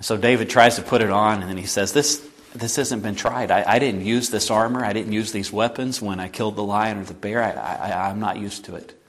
So 0.01 0.17
David 0.17 0.51
tries 0.51 0.75
to 0.75 0.83
put 0.83 1.03
it 1.03 1.11
on, 1.11 1.41
and 1.41 1.49
then 1.49 1.57
he 1.57 1.67
says, 1.67 1.93
This, 1.93 2.27
this 2.53 2.75
hasn't 2.75 3.05
been 3.05 3.15
tried. 3.15 3.53
I, 3.53 3.63
I 3.65 3.79
didn't 3.79 4.05
use 4.05 4.31
this 4.31 4.51
armor. 4.51 4.85
I 4.85 4.93
didn't 4.93 5.13
use 5.13 5.31
these 5.31 5.53
weapons 5.53 6.03
when 6.03 6.19
I 6.19 6.27
killed 6.27 6.57
the 6.57 6.65
lion 6.65 6.99
or 6.99 7.05
the 7.05 7.15
bear. 7.15 7.45
I, 7.45 7.53
I, 7.53 8.09
I'm 8.09 8.19
not 8.19 8.39
used 8.39 8.65
to 8.65 8.75
it. 8.75 9.01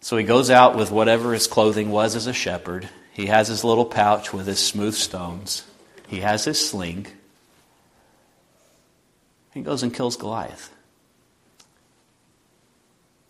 So 0.00 0.16
he 0.16 0.24
goes 0.24 0.48
out 0.48 0.78
with 0.78 0.90
whatever 0.90 1.34
his 1.34 1.46
clothing 1.46 1.90
was 1.90 2.16
as 2.16 2.26
a 2.26 2.32
shepherd. 2.32 2.88
He 3.12 3.26
has 3.26 3.48
his 3.48 3.64
little 3.64 3.84
pouch 3.84 4.32
with 4.32 4.46
his 4.46 4.60
smooth 4.60 4.94
stones. 4.94 5.64
He 6.06 6.20
has 6.20 6.46
his 6.46 6.70
sling. 6.70 7.06
He 9.58 9.64
goes 9.64 9.82
and 9.82 9.92
kills 9.92 10.16
Goliath. 10.16 10.72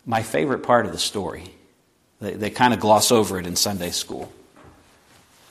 My 0.05 0.21
favorite 0.21 0.59
part 0.59 0.85
of 0.85 0.91
the 0.91 0.99
story, 0.99 1.45
they, 2.21 2.33
they 2.33 2.51
kind 2.51 2.71
of 2.71 2.79
gloss 2.79 3.11
over 3.11 3.39
it 3.39 3.47
in 3.47 3.55
Sunday 3.55 3.89
school. 3.89 4.31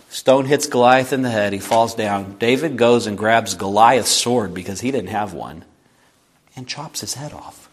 Stone 0.08 0.44
hits 0.44 0.68
Goliath 0.68 1.12
in 1.12 1.22
the 1.22 1.30
head. 1.30 1.52
He 1.52 1.58
falls 1.58 1.96
down. 1.96 2.38
David 2.38 2.76
goes 2.76 3.08
and 3.08 3.18
grabs 3.18 3.56
Goliath's 3.56 4.08
sword 4.08 4.54
because 4.54 4.80
he 4.80 4.92
didn't 4.92 5.10
have 5.10 5.32
one 5.32 5.64
and 6.54 6.68
chops 6.68 7.00
his 7.00 7.14
head 7.14 7.32
off. 7.32 7.68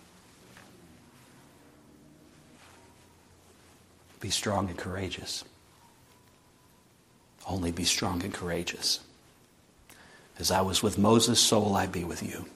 Be 4.20 4.32
strong 4.32 4.68
and 4.68 4.80
courageous. 4.80 5.44
Only 7.48 7.72
be 7.72 7.84
strong 7.84 8.24
and 8.24 8.34
courageous. 8.34 9.00
As 10.40 10.50
I 10.50 10.62
was 10.62 10.82
with 10.82 10.98
Moses, 10.98 11.40
so 11.40 11.60
will 11.60 11.76
I 11.76 11.86
be 11.86 12.04
with 12.04 12.24
you. 12.24 12.48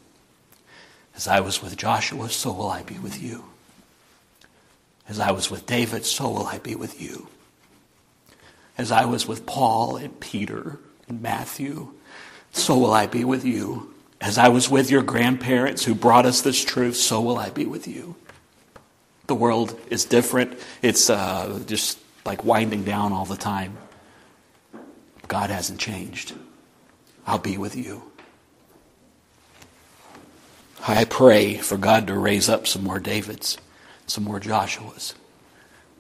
As 1.15 1.28
I 1.28 1.39
was 1.39 1.62
with 1.62 1.76
Joshua, 1.78 2.30
so 2.30 2.52
will 2.52 2.69
I 2.69 2.84
be 2.84 2.98
with 2.98 3.22
you. 3.22 3.45
As 5.08 5.19
I 5.19 5.32
was 5.32 5.50
with 5.50 5.65
David, 5.65 6.06
so 6.06 6.30
will 6.30 6.48
I 6.48 6.60
be 6.60 6.76
with 6.76 7.02
you. 7.02 7.28
As 8.78 8.91
I 8.91 9.06
was 9.06 9.28
with 9.28 9.45
Paul 9.45 9.98
and 9.98 10.17
Peter 10.19 10.80
and 11.08 11.22
Matthew, 11.22 11.93
so 12.52 12.78
will 12.78 12.93
I 12.93 13.08
be 13.08 13.24
with 13.24 13.43
you. 13.43 13.93
As 14.22 14.38
I 14.38 14.50
was 14.50 14.69
with 14.69 14.91
your 14.91 15.02
grandparents 15.02 15.84
who 15.84 15.95
brought 15.95 16.26
us 16.26 16.41
this 16.41 16.63
truth, 16.63 16.95
so 16.95 17.22
will 17.22 17.38
I 17.38 17.50
be 17.50 17.65
with 17.65 17.88
you. 17.88 18.15
The 19.28 19.36
world 19.36 19.80
is 19.89 20.06
different. 20.06 20.58
It's 20.82 21.10
uh, 21.10 21.62
just 21.65 22.00
like 22.26 22.43
winding 22.43 22.84
down 22.84 23.13
all 23.13 23.26
the 23.26 23.38
time. 23.38 23.78
God 25.28 25.50
hasn't 25.50 25.80
changed. 25.80 26.34
I'll 27.26 27.38
be 27.38 27.58
with 27.58 27.76
you. 27.76 28.09
I 30.88 31.06
pray 31.06 31.58
for 31.58 31.78
God 31.78 32.08
to 32.08 32.18
raise 32.18 32.50
up 32.50 32.65
some 32.65 32.84
more 32.84 33.00
Davids, 33.00 33.58
some 34.08 34.24
more 34.24 34.39
Joshuas. 34.39 35.13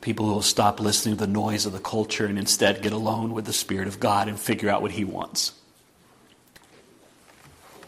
People 0.01 0.27
who 0.27 0.33
will 0.33 0.41
stop 0.41 0.79
listening 0.79 1.17
to 1.17 1.25
the 1.25 1.31
noise 1.31 1.65
of 1.65 1.73
the 1.73 1.79
culture 1.79 2.25
and 2.25 2.39
instead 2.39 2.81
get 2.81 2.93
alone 2.93 3.33
with 3.33 3.45
the 3.45 3.53
Spirit 3.53 3.87
of 3.87 3.99
God 3.99 4.29
and 4.29 4.39
figure 4.39 4.69
out 4.69 4.81
what 4.81 4.91
He 4.91 5.03
wants. 5.03 5.51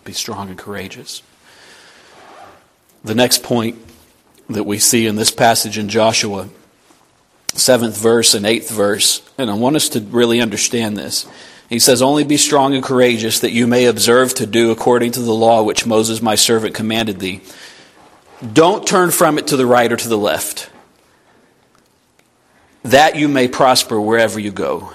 Be 0.03 0.11
strong 0.11 0.49
and 0.49 0.57
courageous. 0.57 1.21
The 3.03 3.15
next 3.15 3.43
point 3.43 3.77
that 4.49 4.65
we 4.65 4.77
see 4.77 5.07
in 5.07 5.15
this 5.15 5.31
passage 5.31 5.77
in 5.77 5.87
Joshua, 5.87 6.49
seventh 7.53 7.97
verse 7.97 8.33
and 8.33 8.45
eighth 8.45 8.69
verse, 8.69 9.21
and 9.37 9.49
I 9.49 9.53
want 9.53 9.75
us 9.75 9.89
to 9.89 10.01
really 10.01 10.41
understand 10.41 10.97
this. 10.97 11.25
He 11.71 11.79
says, 11.79 12.01
Only 12.01 12.25
be 12.25 12.35
strong 12.35 12.75
and 12.75 12.83
courageous, 12.83 13.39
that 13.39 13.53
you 13.53 13.65
may 13.65 13.85
observe 13.85 14.33
to 14.35 14.45
do 14.45 14.71
according 14.71 15.13
to 15.13 15.21
the 15.21 15.33
law 15.33 15.63
which 15.63 15.85
Moses 15.85 16.21
my 16.21 16.35
servant 16.35 16.75
commanded 16.75 17.19
thee. 17.19 17.39
Don't 18.53 18.85
turn 18.85 19.09
from 19.09 19.37
it 19.37 19.47
to 19.47 19.55
the 19.55 19.65
right 19.65 19.89
or 19.89 19.95
to 19.95 20.09
the 20.09 20.17
left, 20.17 20.69
that 22.83 23.15
you 23.15 23.29
may 23.29 23.47
prosper 23.47 24.01
wherever 24.01 24.37
you 24.37 24.51
go. 24.51 24.91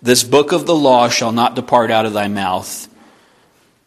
This 0.00 0.22
book 0.22 0.52
of 0.52 0.66
the 0.66 0.74
law 0.74 1.08
shall 1.08 1.32
not 1.32 1.56
depart 1.56 1.90
out 1.90 2.06
of 2.06 2.12
thy 2.12 2.28
mouth, 2.28 2.86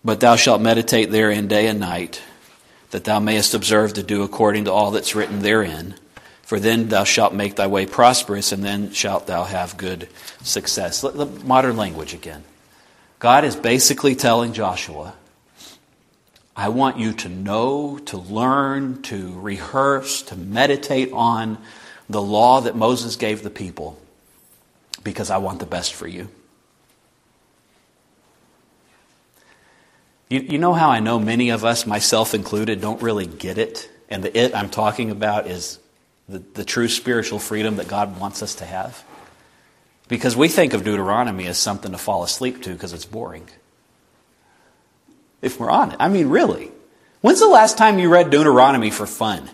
but 0.04 0.20
thou 0.20 0.36
shalt 0.36 0.62
meditate 0.62 1.12
therein 1.12 1.48
day 1.48 1.68
and 1.68 1.80
night, 1.80 2.22
that 2.92 3.06
thou 3.06 3.22
mayest 3.22 3.54
observe 3.54 3.94
to 3.94 4.04
do 4.04 4.22
according 4.22 4.66
to 4.66 4.72
all 4.74 4.92
that's 4.92 5.16
written 5.16 5.40
therein. 5.40 5.96
For 6.44 6.60
then 6.60 6.90
thou 6.90 7.06
shalt 7.06 7.34
make 7.34 7.56
thy 7.56 7.68
way 7.68 7.86
prosperous, 7.86 8.52
and 8.52 8.64
then 8.64 8.92
shalt 8.92 9.28
thou 9.28 9.46
have 9.46 9.78
good 9.78 10.10
success. 10.44 11.02
The 11.02 11.26
modern 11.26 11.78
language 11.78 12.14
again. 12.14 12.44
God 13.20 13.46
is 13.46 13.56
basically 13.56 14.16
telling 14.16 14.52
Joshua, 14.52 15.14
I 16.56 16.70
want 16.70 17.00
you 17.00 17.14
to 17.14 17.30
know, 17.30 17.98
to 18.06 18.18
learn, 18.18 19.02
to 19.04 19.40
rehearse, 19.40 20.22
to 20.24 20.36
meditate 20.36 21.12
on 21.14 21.58
the 22.10 22.22
law 22.22 22.62
that 22.62 22.76
Moses 22.76 23.16
gave 23.16 23.42
the 23.42 23.50
people, 23.50 23.98
because 25.04 25.30
I 25.30 25.38
want 25.38 25.60
the 25.60 25.66
best 25.66 25.94
for 25.94 26.08
you. 26.08 26.28
You, 30.30 30.42
you 30.42 30.58
know 30.58 30.74
how 30.74 30.90
I 30.90 31.00
know 31.00 31.20
many 31.20 31.52
of 31.52 31.64
us, 31.64 31.86
myself 31.86 32.34
included, 32.34 32.82
don't 32.82 33.02
really 33.02 33.26
get 33.26 33.58
it? 33.58 33.90
And 34.10 34.24
the 34.24 34.38
it 34.38 34.54
I'm 34.54 34.70
talking 34.70 35.10
about 35.10 35.48
is 35.48 35.80
the, 36.28 36.40
the 36.40 36.66
true 36.66 36.88
spiritual 36.88 37.40
freedom 37.40 37.78
that 37.78 37.88
God 37.88 38.20
wants 38.20 38.42
us 38.42 38.56
to 38.56 38.66
have? 38.66 39.04
Because 40.08 40.36
we 40.36 40.48
think 40.48 40.74
of 40.74 40.84
Deuteronomy 40.84 41.48
as 41.48 41.58
something 41.58 41.92
to 41.92 41.98
fall 41.98 42.24
asleep 42.24 42.62
to 42.64 42.74
because 42.74 42.94
it's 42.94 43.06
boring. 43.06 43.48
If 45.42 45.60
we're 45.60 45.72
on 45.72 45.92
it. 45.92 45.98
I 46.00 46.10
mean, 46.10 46.30
really. 46.30 46.72
When's 47.22 47.40
the 47.40 47.48
last 47.48 47.78
time 47.78 48.00
you 48.00 48.10
read 48.10 48.30
Deuteronomy 48.30 48.92
for 48.92 49.06
fun? 49.06 49.50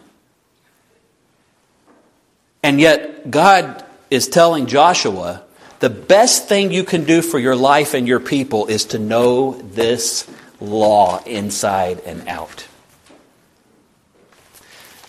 And 2.64 2.80
yet, 2.80 3.30
God 3.32 3.84
is 4.10 4.28
telling 4.28 4.66
Joshua 4.66 5.44
the 5.80 5.90
best 5.90 6.48
thing 6.48 6.72
you 6.72 6.84
can 6.84 7.06
do 7.06 7.22
for 7.22 7.40
your 7.40 7.56
life 7.56 7.94
and 7.94 8.08
your 8.08 8.20
people 8.20 8.68
is 8.68 8.86
to 8.86 9.00
know 9.00 9.54
this 9.54 10.30
law 10.60 11.24
inside 11.24 12.02
and 12.02 12.28
out. 12.28 12.68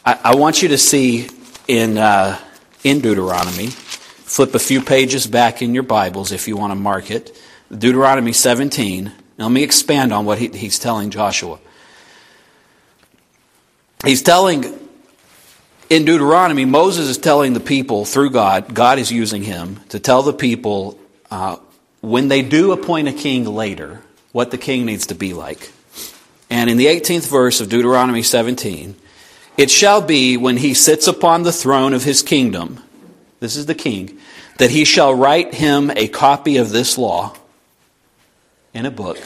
I, 0.05 0.19
I 0.25 0.35
want 0.37 0.63
you 0.63 0.69
to 0.69 0.79
see 0.79 1.29
in, 1.69 1.99
uh, 1.99 2.39
in 2.85 3.01
Deuteronomy. 3.01 3.69
Flip 3.69 4.55
a 4.55 4.59
few 4.59 4.81
pages 4.81 5.27
back 5.27 5.63
in 5.63 5.75
your 5.75 5.83
Bibles 5.83 6.33
if 6.33 6.47
you 6.49 6.57
want 6.57 6.71
to 6.71 6.77
mark 6.77 7.11
it. 7.11 7.37
Deuteronomy 7.71 8.33
17. 8.33 9.05
Now, 9.39 9.47
let 9.47 9.53
me 9.53 9.63
expand 9.63 10.13
on 10.13 10.25
what 10.25 10.39
he, 10.39 10.49
he's 10.49 10.79
telling 10.79 11.11
Joshua. 11.11 11.59
He's 14.05 14.23
telling, 14.23 14.65
in 15.89 16.05
Deuteronomy, 16.05 16.65
Moses 16.65 17.09
is 17.09 17.19
telling 17.19 17.53
the 17.53 17.61
people 17.61 18.05
through 18.05 18.31
God, 18.31 18.75
God 18.75 18.99
is 18.99 19.11
using 19.11 19.43
him 19.43 19.81
to 19.91 19.99
tell 19.99 20.23
the 20.23 20.33
people 20.33 20.99
uh, 21.31 21.57
when 22.01 22.29
they 22.29 22.43
do 22.43 22.73
appoint 22.73 23.09
a 23.09 23.13
king 23.13 23.45
later, 23.45 24.01
what 24.33 24.51
the 24.51 24.59
king 24.59 24.87
needs 24.87 25.07
to 25.09 25.15
be 25.15 25.35
like. 25.35 25.73
And 26.49 26.69
in 26.69 26.77
the 26.77 26.87
18th 26.87 27.29
verse 27.29 27.61
of 27.61 27.69
Deuteronomy 27.69 28.23
17, 28.23 28.97
it 29.61 29.71
shall 29.71 30.01
be 30.01 30.39
when 30.39 30.57
he 30.57 30.73
sits 30.73 31.07
upon 31.07 31.43
the 31.43 31.53
throne 31.53 31.93
of 31.93 32.03
his 32.03 32.23
kingdom, 32.23 32.83
this 33.41 33.57
is 33.57 33.67
the 33.67 33.75
king, 33.75 34.19
that 34.57 34.71
he 34.71 34.87
shall 34.87 35.15
write 35.15 35.53
him 35.53 35.91
a 35.97 36.09
copy 36.09 36.57
of 36.57 36.71
this 36.71 36.97
law 36.97 37.35
in 38.73 38.87
a 38.87 38.91
book 38.91 39.19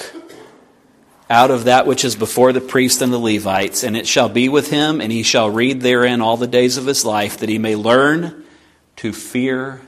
out 1.31 1.53
of 1.53 1.65
that 1.65 1.87
which 1.87 2.05
is 2.05 2.17
before 2.17 2.53
the 2.53 2.61
priests 2.61 3.01
and 3.01 3.13
the 3.13 3.19
Levites, 3.19 3.85
and 3.85 3.97
it 3.97 4.09
shall 4.09 4.29
be 4.29 4.49
with 4.49 4.71
him, 4.71 5.01
and 5.01 5.13
he 5.13 5.23
shall 5.23 5.49
read 5.49 5.81
therein 5.83 6.21
all 6.21 6.37
the 6.37 6.49
days 6.49 6.79
of 6.79 6.85
his 6.85 7.05
life, 7.05 7.39
that 7.39 7.49
he 7.49 7.59
may 7.59 7.77
learn 7.77 8.45
to 8.97 9.13
fear 9.13 9.83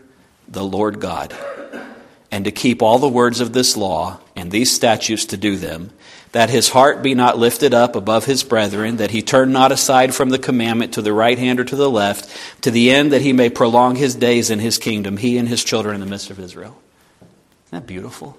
the 0.46 0.64
Lord 0.64 1.00
God, 1.00 1.36
and 2.30 2.44
to 2.44 2.52
keep 2.52 2.82
all 2.82 3.00
the 3.00 3.08
words 3.08 3.40
of 3.40 3.52
this 3.52 3.76
law 3.76 4.20
and 4.36 4.52
these 4.52 4.70
statutes 4.70 5.24
to 5.26 5.36
do 5.36 5.56
them 5.56 5.90
that 6.32 6.50
his 6.50 6.68
heart 6.70 7.02
be 7.02 7.14
not 7.14 7.38
lifted 7.38 7.72
up 7.72 7.96
above 7.96 8.24
his 8.24 8.42
brethren, 8.42 8.96
that 8.96 9.10
he 9.10 9.22
turn 9.22 9.52
not 9.52 9.72
aside 9.72 10.14
from 10.14 10.30
the 10.30 10.38
commandment 10.38 10.94
to 10.94 11.02
the 11.02 11.12
right 11.12 11.38
hand 11.38 11.60
or 11.60 11.64
to 11.64 11.76
the 11.76 11.90
left, 11.90 12.28
to 12.62 12.70
the 12.70 12.90
end 12.90 13.12
that 13.12 13.22
he 13.22 13.32
may 13.32 13.48
prolong 13.48 13.96
his 13.96 14.14
days 14.14 14.50
in 14.50 14.58
his 14.58 14.78
kingdom, 14.78 15.16
he 15.16 15.38
and 15.38 15.48
his 15.48 15.64
children 15.64 15.94
in 15.94 16.00
the 16.00 16.06
midst 16.06 16.30
of 16.30 16.38
Israel. 16.38 16.80
Isn't 17.66 17.80
that 17.80 17.86
beautiful? 17.86 18.36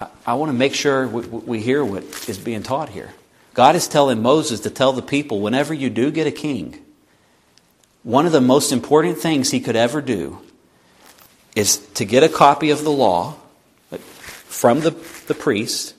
I, 0.00 0.08
I 0.26 0.34
want 0.34 0.50
to 0.50 0.56
make 0.56 0.74
sure 0.74 1.06
we, 1.08 1.22
we 1.22 1.60
hear 1.60 1.84
what 1.84 2.02
is 2.28 2.38
being 2.38 2.62
taught 2.62 2.90
here. 2.90 3.12
God 3.54 3.74
is 3.74 3.88
telling 3.88 4.22
Moses 4.22 4.60
to 4.60 4.70
tell 4.70 4.92
the 4.92 5.02
people 5.02 5.40
whenever 5.40 5.74
you 5.74 5.90
do 5.90 6.10
get 6.10 6.26
a 6.26 6.32
king, 6.32 6.78
one 8.02 8.26
of 8.26 8.32
the 8.32 8.40
most 8.40 8.72
important 8.72 9.18
things 9.18 9.50
he 9.50 9.60
could 9.60 9.76
ever 9.76 10.00
do 10.00 10.38
is 11.56 11.78
to 11.94 12.04
get 12.04 12.22
a 12.22 12.28
copy 12.28 12.70
of 12.70 12.84
the 12.84 12.90
law 12.90 13.36
from 14.48 14.80
the, 14.80 14.90
the 15.26 15.34
priest 15.34 15.94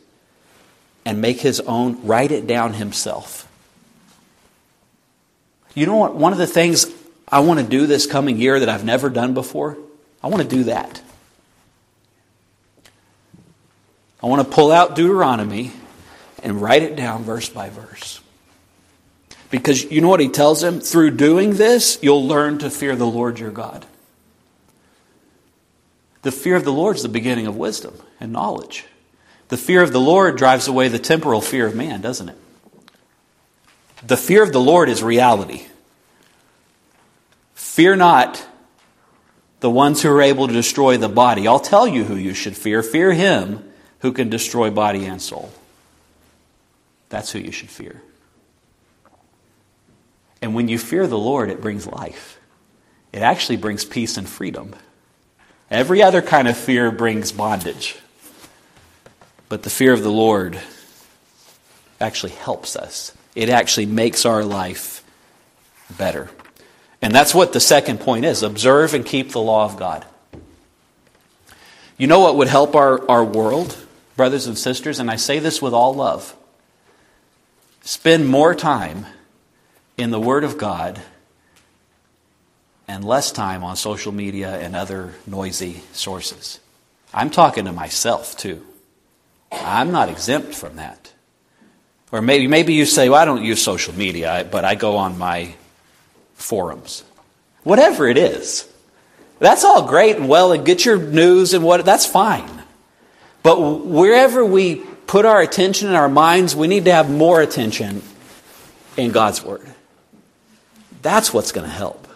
and 1.06 1.22
make 1.22 1.40
his 1.40 1.60
own, 1.62 2.06
write 2.06 2.32
it 2.32 2.46
down 2.48 2.74
himself. 2.74 3.48
You 5.76 5.86
know 5.86 5.96
what? 5.96 6.16
One 6.16 6.34
of 6.34 6.40
the 6.40 6.48
things 6.48 6.88
I 7.28 7.40
want 7.40 7.60
to 7.60 7.66
do 7.66 7.86
this 7.86 8.06
coming 8.06 8.38
year 8.38 8.60
that 8.60 8.70
I've 8.70 8.84
never 8.84 9.10
done 9.10 9.34
before, 9.34 9.78
I 10.22 10.28
want 10.28 10.44
to 10.44 10.50
do 10.50 10.64
that. 10.66 11.02
I 14.22 14.28
want 14.28 14.46
to 14.46 14.54
pull 14.54 14.72
out 14.72 14.96
Deuteronomy 14.96 15.72
and 16.44 16.62
write 16.62 16.84
it 16.84 16.96
down 16.96 17.24
verse 17.24 17.48
by 17.48 17.70
verse. 17.70 18.20
Because 19.50 19.84
you 19.84 20.02
know 20.02 20.10
what 20.10 20.20
he 20.20 20.30
tells 20.30 20.62
them? 20.62 20.80
Through 20.80 21.12
doing 21.12 21.54
this, 21.54 21.98
you'll 22.02 22.28
learn 22.28 22.60
to 22.60 22.70
fear 22.70 22.96
the 22.96 23.08
Lord 23.08 23.40
your 23.40 23.52
God. 23.52 23.86
The 26.22 26.32
fear 26.32 26.56
of 26.56 26.66
the 26.66 26.74
Lord 26.74 26.98
is 26.98 27.04
the 27.04 27.10
beginning 27.10 27.48
of 27.48 27.56
wisdom 27.56 27.96
and 28.20 28.32
knowledge. 28.32 28.86
The 29.48 29.58
fear 29.58 29.82
of 29.82 29.92
the 29.92 30.02
Lord 30.02 30.38
drives 30.38 30.68
away 30.68 30.88
the 30.88 31.00
temporal 31.00 31.42
fear 31.42 31.66
of 31.66 31.76
man, 31.76 32.02
doesn't 32.02 32.30
it? 32.30 32.38
The 34.06 34.18
fear 34.18 34.44
of 34.44 34.54
the 34.54 34.62
Lord 34.62 34.90
is 34.90 35.04
reality. 35.04 35.68
Fear 37.54 37.96
not 37.98 38.46
the 39.60 39.70
ones 39.70 40.02
who 40.02 40.10
are 40.10 40.22
able 40.22 40.48
to 40.48 40.54
destroy 40.54 40.98
the 40.98 41.10
body. 41.10 41.48
I'll 41.48 41.60
tell 41.60 41.88
you 41.88 42.04
who 42.06 42.16
you 42.16 42.34
should 42.34 42.56
fear. 42.56 42.82
Fear 42.82 43.14
him 43.14 43.64
who 44.00 44.12
can 44.12 44.30
destroy 44.30 44.70
body 44.70 45.06
and 45.06 45.22
soul. 45.22 45.52
That's 47.10 47.32
who 47.32 47.40
you 47.40 47.52
should 47.52 47.70
fear. 47.70 48.02
And 50.42 50.56
when 50.56 50.68
you 50.70 50.78
fear 50.78 51.08
the 51.08 51.18
Lord, 51.18 51.50
it 51.50 51.62
brings 51.62 51.86
life. 51.86 52.40
It 53.12 53.22
actually 53.22 53.58
brings 53.58 53.84
peace 53.84 54.16
and 54.16 54.30
freedom. 54.30 54.76
Every 55.72 56.02
other 56.02 56.22
kind 56.22 56.48
of 56.48 56.58
fear 56.58 56.92
brings 56.92 57.32
bondage. 57.32 57.98
But 59.50 59.64
the 59.64 59.70
fear 59.70 59.94
of 59.94 60.04
the 60.04 60.12
Lord 60.12 60.60
actually 62.02 62.34
helps 62.34 62.76
us. 62.76 63.14
It 63.36 63.50
actually 63.50 63.86
makes 63.86 64.26
our 64.26 64.44
life 64.44 65.04
better. 65.98 66.30
And 67.02 67.14
that's 67.14 67.34
what 67.34 67.54
the 67.54 67.60
second 67.60 68.00
point 68.00 68.26
is 68.26 68.44
observe 68.44 68.94
and 68.94 69.06
keep 69.06 69.32
the 69.32 69.42
law 69.42 69.66
of 69.66 69.78
God. 69.78 70.06
You 71.98 72.08
know 72.08 72.20
what 72.20 72.38
would 72.38 72.48
help 72.48 72.76
our, 72.76 73.10
our 73.10 73.24
world, 73.24 73.76
brothers 74.16 74.48
and 74.48 74.58
sisters? 74.58 75.00
And 75.00 75.12
I 75.12 75.18
say 75.18 75.40
this 75.40 75.62
with 75.62 75.74
all 75.74 75.94
love. 75.94 76.36
Spend 77.82 78.28
more 78.28 78.56
time 78.56 79.06
in 79.98 80.12
the 80.12 80.20
Word 80.20 80.44
of 80.44 80.58
God 80.58 81.02
and 82.90 83.06
less 83.06 83.32
time 83.32 83.64
on 83.64 83.76
social 83.76 84.12
media 84.12 84.60
and 84.60 84.76
other 84.76 85.14
noisy 85.28 85.84
sources. 85.94 86.60
I'm 87.14 87.30
talking 87.30 87.66
to 87.66 87.72
myself 87.72 88.36
too. 88.36 88.66
I'm 89.52 89.92
not 89.92 90.10
exempt 90.10 90.56
from 90.56 90.78
that. 90.78 91.14
Or 92.12 92.20
maybe, 92.24 92.48
maybe 92.48 92.74
you 92.74 92.88
say, 92.88 93.08
well, 93.08 93.22
I 93.22 93.26
don't 93.26 93.44
use 93.44 93.62
social 93.62 93.94
media, 93.94 94.48
but 94.52 94.66
I 94.66 94.74
go 94.74 94.98
on 94.98 95.20
my 95.20 95.54
forums. 96.34 97.04
Whatever 97.62 98.08
it 98.08 98.18
is. 98.18 98.68
That's 99.38 99.64
all 99.64 99.88
great 99.88 100.16
and 100.16 100.28
well, 100.28 100.52
and 100.52 100.66
get 100.66 100.84
your 100.84 100.98
news 100.98 101.54
and 101.54 101.64
what, 101.64 101.86
that's 101.86 102.08
fine. 102.08 102.64
But 103.44 103.62
wherever 103.86 104.44
we 104.44 104.78
put 105.06 105.26
our 105.26 105.42
attention 105.42 105.90
and 105.90 105.96
our 105.96 106.10
minds, 106.10 106.56
we 106.56 106.68
need 106.68 106.86
to 106.86 106.92
have 106.92 107.10
more 107.10 107.40
attention 107.40 108.02
in 108.98 109.12
God's 109.12 109.44
Word. 109.44 109.68
That's 111.04 111.32
what's 111.32 111.52
going 111.52 111.70
to 111.70 111.74
help. 111.74 112.09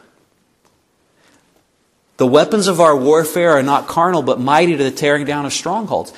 The 2.24 2.28
weapons 2.28 2.68
of 2.68 2.80
our 2.80 2.96
warfare 2.96 3.52
are 3.52 3.64
not 3.64 3.90
carnal, 3.90 4.22
but 4.22 4.40
mighty 4.40 4.78
to 4.78 4.82
the 4.86 4.92
tearing 4.92 5.26
down 5.26 5.46
of 5.46 5.52
strongholds. 5.52 6.14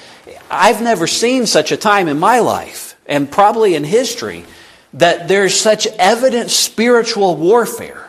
I've 0.52 0.80
never 0.80 1.08
seen 1.08 1.48
such 1.48 1.72
a 1.72 1.78
time 1.78 2.08
in 2.08 2.20
my 2.20 2.42
life, 2.42 2.96
and 3.08 3.32
probably 3.32 3.74
in 3.74 3.84
history, 3.84 4.46
that 4.94 5.28
there's 5.28 5.60
such 5.60 5.88
evident 5.98 6.52
spiritual 6.52 7.36
warfare. 7.38 8.08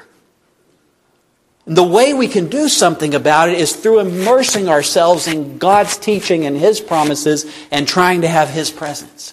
The 1.64 1.82
way 1.82 2.12
we 2.12 2.28
can 2.28 2.48
do 2.50 2.68
something 2.68 3.14
about 3.14 3.48
it 3.48 3.58
is 3.58 3.74
through 3.74 4.00
immersing 4.00 4.68
ourselves 4.68 5.26
in 5.26 5.56
God's 5.56 5.96
teaching 5.96 6.44
and 6.44 6.54
His 6.54 6.80
promises 6.80 7.50
and 7.70 7.88
trying 7.88 8.20
to 8.20 8.28
have 8.28 8.50
His 8.50 8.70
presence. 8.70 9.32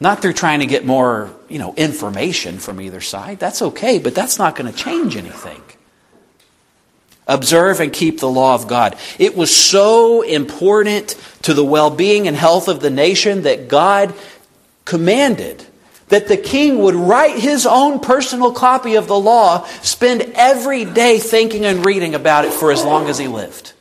Not 0.00 0.22
through 0.22 0.32
trying 0.32 0.60
to 0.60 0.66
get 0.66 0.86
more, 0.86 1.30
you 1.50 1.58
know, 1.58 1.74
information 1.74 2.58
from 2.58 2.80
either 2.80 3.02
side. 3.02 3.38
That's 3.38 3.60
okay, 3.60 3.98
but 3.98 4.14
that's 4.14 4.38
not 4.38 4.56
going 4.56 4.72
to 4.72 4.78
change 4.78 5.14
anything. 5.14 5.60
Observe 7.26 7.80
and 7.80 7.92
keep 7.92 8.20
the 8.20 8.28
law 8.28 8.54
of 8.54 8.68
God. 8.68 8.96
It 9.18 9.36
was 9.36 9.54
so 9.54 10.22
important 10.22 11.16
to 11.42 11.54
the 11.54 11.64
well 11.64 11.90
being 11.90 12.28
and 12.28 12.36
health 12.36 12.68
of 12.68 12.80
the 12.80 12.90
nation 12.90 13.42
that 13.42 13.68
God 13.68 14.14
commanded 14.84 15.64
that 16.08 16.28
the 16.28 16.36
king 16.36 16.78
would 16.78 16.94
write 16.94 17.38
his 17.38 17.66
own 17.66 17.98
personal 17.98 18.52
copy 18.52 18.96
of 18.96 19.08
the 19.08 19.18
law, 19.18 19.66
spend 19.82 20.22
every 20.34 20.84
day 20.84 21.18
thinking 21.18 21.64
and 21.64 21.84
reading 21.84 22.14
about 22.14 22.44
it 22.44 22.52
for 22.52 22.70
as 22.70 22.84
long 22.84 23.08
as 23.08 23.18
he 23.18 23.26
lived. 23.26 23.72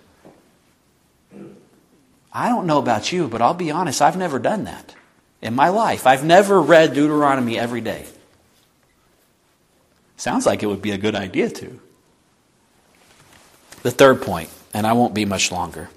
I 2.32 2.50
don't 2.50 2.66
know 2.66 2.80
about 2.80 3.12
you, 3.12 3.28
but 3.28 3.42
I'll 3.42 3.54
be 3.54 3.72
honest, 3.72 4.02
I've 4.02 4.18
never 4.18 4.40
done 4.40 4.64
that 4.64 4.96
in 5.42 5.54
my 5.54 5.70
life. 5.70 6.08
I've 6.08 6.24
never 6.24 6.60
read 6.62 6.94
Deuteronomy 6.94 7.60
every 7.60 7.82
day. 7.82 8.06
Sounds 10.18 10.46
like 10.46 10.64
it 10.64 10.68
would 10.68 10.82
be 10.82 10.92
a 10.92 10.98
good 10.98 11.16
idea 11.16 11.50
to. 11.50 11.80
The 13.84 13.92
third 13.92 14.22
point, 14.22 14.50
and 14.74 14.88
I 14.88 14.94
won't 14.94 15.14
be 15.14 15.26
much 15.26 15.52
longer. 15.52 15.90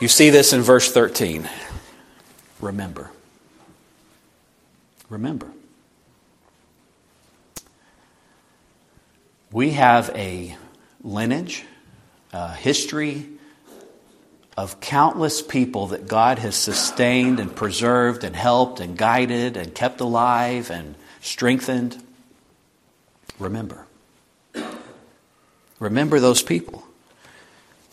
You 0.00 0.08
see 0.08 0.30
this 0.30 0.52
in 0.52 0.62
verse 0.62 0.90
13. 0.90 1.48
Remember. 2.60 3.10
Remember. 5.08 5.46
We 9.52 9.72
have 9.72 10.10
a 10.14 10.56
lineage, 11.04 11.64
a 12.32 12.54
history 12.54 13.28
of 14.56 14.80
countless 14.80 15.42
people 15.42 15.88
that 15.88 16.08
God 16.08 16.38
has 16.38 16.56
sustained 16.56 17.38
and 17.38 17.54
preserved 17.54 18.24
and 18.24 18.34
helped 18.34 18.80
and 18.80 18.96
guided 18.96 19.56
and 19.56 19.74
kept 19.74 20.00
alive 20.00 20.70
and 20.70 20.94
strengthened. 21.20 22.02
Remember. 23.38 23.86
Remember 25.82 26.20
those 26.20 26.42
people. 26.42 26.84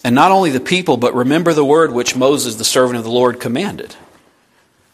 And 0.04 0.14
not 0.14 0.32
only 0.32 0.52
the 0.52 0.60
people, 0.60 0.96
but 0.96 1.16
remember 1.16 1.54
the 1.54 1.66
word 1.66 1.92
which 1.92 2.16
Moses, 2.16 2.56
the 2.56 2.64
servant 2.64 2.98
of 2.98 3.04
the 3.04 3.10
Lord, 3.10 3.40
commanded, 3.40 3.96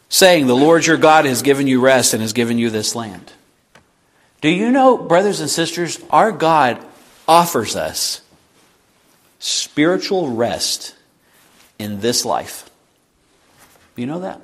saying, 0.08 0.46
The 0.46 0.56
Lord 0.56 0.86
your 0.86 0.96
God 0.96 1.26
has 1.26 1.42
given 1.42 1.66
you 1.66 1.80
rest 1.80 2.14
and 2.14 2.22
has 2.22 2.32
given 2.32 2.58
you 2.58 2.70
this 2.70 2.96
land. 2.96 3.32
Do 4.40 4.48
you 4.48 4.70
know, 4.70 4.96
brothers 4.96 5.40
and 5.40 5.50
sisters, 5.50 6.02
our 6.08 6.32
God 6.32 6.84
offers 7.28 7.76
us 7.76 8.22
spiritual 9.38 10.30
rest 10.30 10.94
in 11.78 12.00
this 12.00 12.24
life. 12.24 12.70
You 13.94 14.06
know 14.06 14.20
that? 14.20 14.40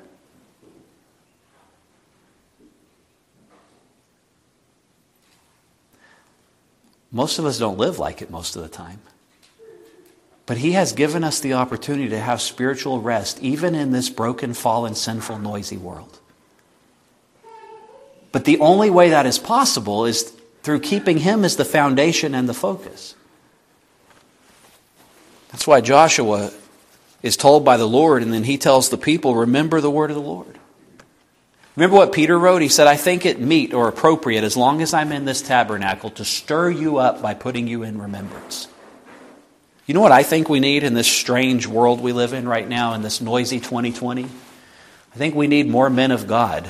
Most 7.13 7.37
of 7.37 7.45
us 7.45 7.59
don't 7.59 7.77
live 7.77 7.99
like 7.99 8.21
it 8.21 8.31
most 8.31 8.55
of 8.55 8.63
the 8.63 8.67
time. 8.67 8.99
But 10.47 10.57
He 10.57 10.71
has 10.73 10.91
given 10.91 11.23
us 11.23 11.39
the 11.39 11.53
opportunity 11.53 12.09
to 12.09 12.19
have 12.19 12.41
spiritual 12.41 12.99
rest, 12.99 13.41
even 13.41 13.75
in 13.75 13.91
this 13.91 14.09
broken, 14.09 14.53
fallen, 14.53 14.95
sinful, 14.95 15.39
noisy 15.39 15.77
world. 15.77 16.19
But 18.31 18.45
the 18.45 18.59
only 18.59 18.89
way 18.89 19.11
that 19.11 19.27
is 19.27 19.37
possible 19.37 20.05
is 20.05 20.33
through 20.63 20.79
keeping 20.79 21.19
Him 21.19 21.45
as 21.45 21.55
the 21.55 21.63
foundation 21.63 22.33
and 22.33 22.49
the 22.49 22.53
focus. 22.53 23.15
That's 25.51 25.67
why 25.67 25.81
Joshua 25.81 26.51
is 27.21 27.37
told 27.37 27.63
by 27.63 27.77
the 27.77 27.87
Lord, 27.87 28.23
and 28.23 28.33
then 28.33 28.43
he 28.43 28.57
tells 28.57 28.89
the 28.89 28.97
people, 28.97 29.35
Remember 29.35 29.79
the 29.79 29.91
word 29.91 30.09
of 30.09 30.15
the 30.15 30.21
Lord. 30.21 30.59
Remember 31.75 31.95
what 31.97 32.13
Peter 32.13 32.37
wrote? 32.37 32.61
He 32.61 32.69
said, 32.69 32.85
I 32.85 32.95
think 32.95 33.25
it 33.25 33.39
meet 33.39 33.73
or 33.73 33.87
appropriate, 33.87 34.43
as 34.43 34.55
long 34.55 34.81
as 34.81 34.93
I'm 34.93 35.11
in 35.11 35.25
this 35.25 35.41
tabernacle, 35.41 36.11
to 36.11 36.25
stir 36.25 36.69
you 36.69 36.97
up 36.97 37.21
by 37.21 37.33
putting 37.33 37.67
you 37.67 37.81
in 37.81 37.99
remembrance. 37.99 38.67
You 39.87 39.93
know 39.93 40.01
what 40.01 40.11
I 40.11 40.23
think 40.23 40.49
we 40.49 40.59
need 40.59 40.83
in 40.83 40.93
this 40.93 41.11
strange 41.11 41.65
world 41.65 41.99
we 41.99 42.13
live 42.13 42.33
in 42.33 42.47
right 42.47 42.67
now, 42.67 42.93
in 42.93 43.01
this 43.01 43.21
noisy 43.21 43.59
2020? 43.59 44.23
I 44.23 45.17
think 45.17 45.35
we 45.35 45.47
need 45.47 45.67
more 45.67 45.89
men 45.89 46.11
of 46.11 46.27
God 46.27 46.69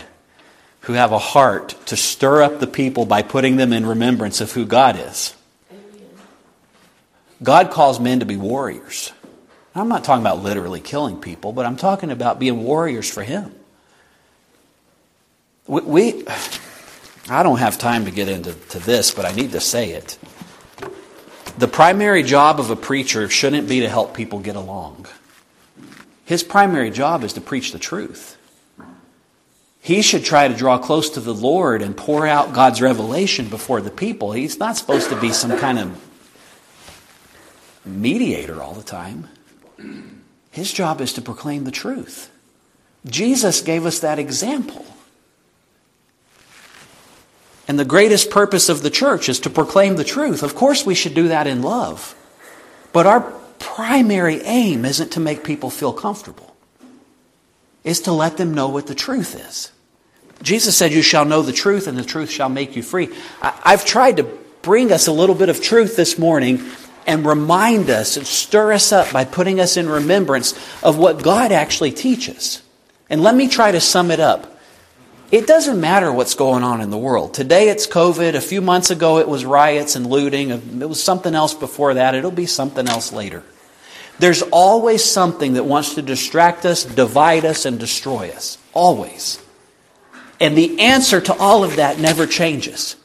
who 0.81 0.93
have 0.93 1.11
a 1.11 1.19
heart 1.19 1.75
to 1.87 1.97
stir 1.97 2.41
up 2.41 2.59
the 2.59 2.67
people 2.67 3.05
by 3.05 3.21
putting 3.21 3.57
them 3.57 3.71
in 3.71 3.85
remembrance 3.85 4.41
of 4.41 4.51
who 4.53 4.65
God 4.65 4.97
is. 4.97 5.35
God 7.41 7.71
calls 7.71 7.99
men 7.99 8.21
to 8.21 8.25
be 8.25 8.37
warriors. 8.37 9.11
I'm 9.75 9.89
not 9.89 10.03
talking 10.03 10.23
about 10.23 10.43
literally 10.43 10.79
killing 10.79 11.19
people, 11.19 11.51
but 11.51 11.65
I'm 11.65 11.77
talking 11.77 12.09
about 12.09 12.39
being 12.39 12.63
warriors 12.63 13.09
for 13.09 13.23
Him. 13.23 13.53
We, 15.67 15.81
we, 15.81 16.25
I 17.29 17.43
don't 17.43 17.59
have 17.59 17.77
time 17.77 18.05
to 18.05 18.11
get 18.11 18.27
into 18.29 18.53
to 18.53 18.79
this, 18.79 19.11
but 19.11 19.25
I 19.25 19.31
need 19.31 19.51
to 19.53 19.59
say 19.59 19.91
it. 19.91 20.17
The 21.57 21.67
primary 21.67 22.23
job 22.23 22.59
of 22.59 22.69
a 22.69 22.75
preacher 22.75 23.29
shouldn't 23.29 23.69
be 23.69 23.81
to 23.81 23.89
help 23.89 24.15
people 24.15 24.39
get 24.39 24.55
along. 24.55 25.05
His 26.25 26.43
primary 26.43 26.89
job 26.89 27.23
is 27.23 27.33
to 27.33 27.41
preach 27.41 27.71
the 27.71 27.79
truth. 27.79 28.37
He 29.81 30.01
should 30.01 30.23
try 30.23 30.47
to 30.47 30.53
draw 30.53 30.77
close 30.77 31.09
to 31.11 31.19
the 31.19 31.33
Lord 31.33 31.81
and 31.81 31.95
pour 31.95 32.25
out 32.25 32.53
God's 32.53 32.81
revelation 32.81 33.49
before 33.49 33.81
the 33.81 33.91
people. 33.91 34.31
He's 34.31 34.57
not 34.57 34.77
supposed 34.77 35.09
to 35.09 35.19
be 35.19 35.31
some 35.31 35.57
kind 35.59 35.77
of 35.77 36.09
mediator 37.85 38.63
all 38.63 38.73
the 38.73 38.83
time. 38.83 39.27
His 40.51 40.71
job 40.71 41.01
is 41.01 41.13
to 41.13 41.21
proclaim 41.21 41.65
the 41.65 41.71
truth. 41.71 42.31
Jesus 43.05 43.61
gave 43.61 43.85
us 43.85 43.99
that 43.99 44.19
example. 44.19 44.85
And 47.67 47.79
the 47.79 47.85
greatest 47.85 48.29
purpose 48.29 48.67
of 48.69 48.81
the 48.81 48.89
church 48.89 49.29
is 49.29 49.39
to 49.41 49.49
proclaim 49.49 49.95
the 49.95 50.03
truth. 50.03 50.43
Of 50.43 50.55
course, 50.55 50.85
we 50.85 50.95
should 50.95 51.13
do 51.13 51.29
that 51.29 51.47
in 51.47 51.61
love. 51.61 52.15
But 52.91 53.05
our 53.05 53.21
primary 53.59 54.41
aim 54.41 54.83
isn't 54.83 55.13
to 55.13 55.19
make 55.19 55.43
people 55.43 55.69
feel 55.69 55.93
comfortable, 55.93 56.55
it's 57.83 58.01
to 58.01 58.11
let 58.11 58.37
them 58.37 58.53
know 58.53 58.67
what 58.67 58.87
the 58.87 58.95
truth 58.95 59.35
is. 59.35 59.71
Jesus 60.41 60.75
said, 60.75 60.91
You 60.91 61.01
shall 61.01 61.25
know 61.25 61.41
the 61.41 61.53
truth, 61.53 61.87
and 61.87 61.97
the 61.97 62.03
truth 62.03 62.29
shall 62.29 62.49
make 62.49 62.75
you 62.75 62.83
free. 62.83 63.09
I've 63.41 63.85
tried 63.85 64.17
to 64.17 64.23
bring 64.61 64.91
us 64.91 65.07
a 65.07 65.11
little 65.11 65.35
bit 65.35 65.49
of 65.49 65.61
truth 65.61 65.95
this 65.95 66.19
morning 66.19 66.63
and 67.05 67.25
remind 67.25 67.89
us 67.89 68.17
and 68.17 68.25
stir 68.25 68.73
us 68.73 68.91
up 68.91 69.11
by 69.11 69.25
putting 69.25 69.59
us 69.59 69.77
in 69.77 69.87
remembrance 69.89 70.53
of 70.81 70.97
what 70.97 71.23
God 71.23 71.51
actually 71.51 71.91
teaches. 71.91 72.61
And 73.09 73.21
let 73.21 73.35
me 73.35 73.47
try 73.47 73.71
to 73.71 73.81
sum 73.81 74.11
it 74.11 74.19
up. 74.19 74.52
It 75.33 75.47
doesn't 75.47 75.81
matter 75.81 76.13
what's 76.13 76.35
going 76.35 76.61
on 76.61 76.79
in 76.79 76.91
the 76.91 76.97
world. 76.99 77.33
Today 77.33 77.69
it's 77.69 77.87
COVID. 77.87 78.35
A 78.35 78.39
few 78.39 78.61
months 78.61 78.91
ago 78.91 79.17
it 79.17 79.27
was 79.27 79.43
riots 79.45 79.95
and 79.95 80.05
looting. 80.05 80.51
It 80.51 80.87
was 80.87 81.01
something 81.01 81.33
else 81.33 81.55
before 81.55 81.95
that. 81.95 82.13
It'll 82.13 82.29
be 82.29 82.45
something 82.45 82.87
else 82.87 83.11
later. 83.11 83.43
There's 84.19 84.43
always 84.43 85.03
something 85.03 85.53
that 85.53 85.63
wants 85.63 85.95
to 85.95 86.03
distract 86.03 86.67
us, 86.67 86.85
divide 86.85 87.45
us, 87.45 87.65
and 87.65 87.79
destroy 87.79 88.29
us. 88.29 88.59
Always. 88.75 89.43
And 90.39 90.55
the 90.55 90.79
answer 90.79 91.19
to 91.21 91.33
all 91.33 91.63
of 91.63 91.77
that 91.77 91.97
never 91.97 92.27
changes. 92.27 92.95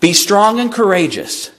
Be 0.00 0.14
strong 0.14 0.58
and 0.58 0.72
courageous. 0.72 1.50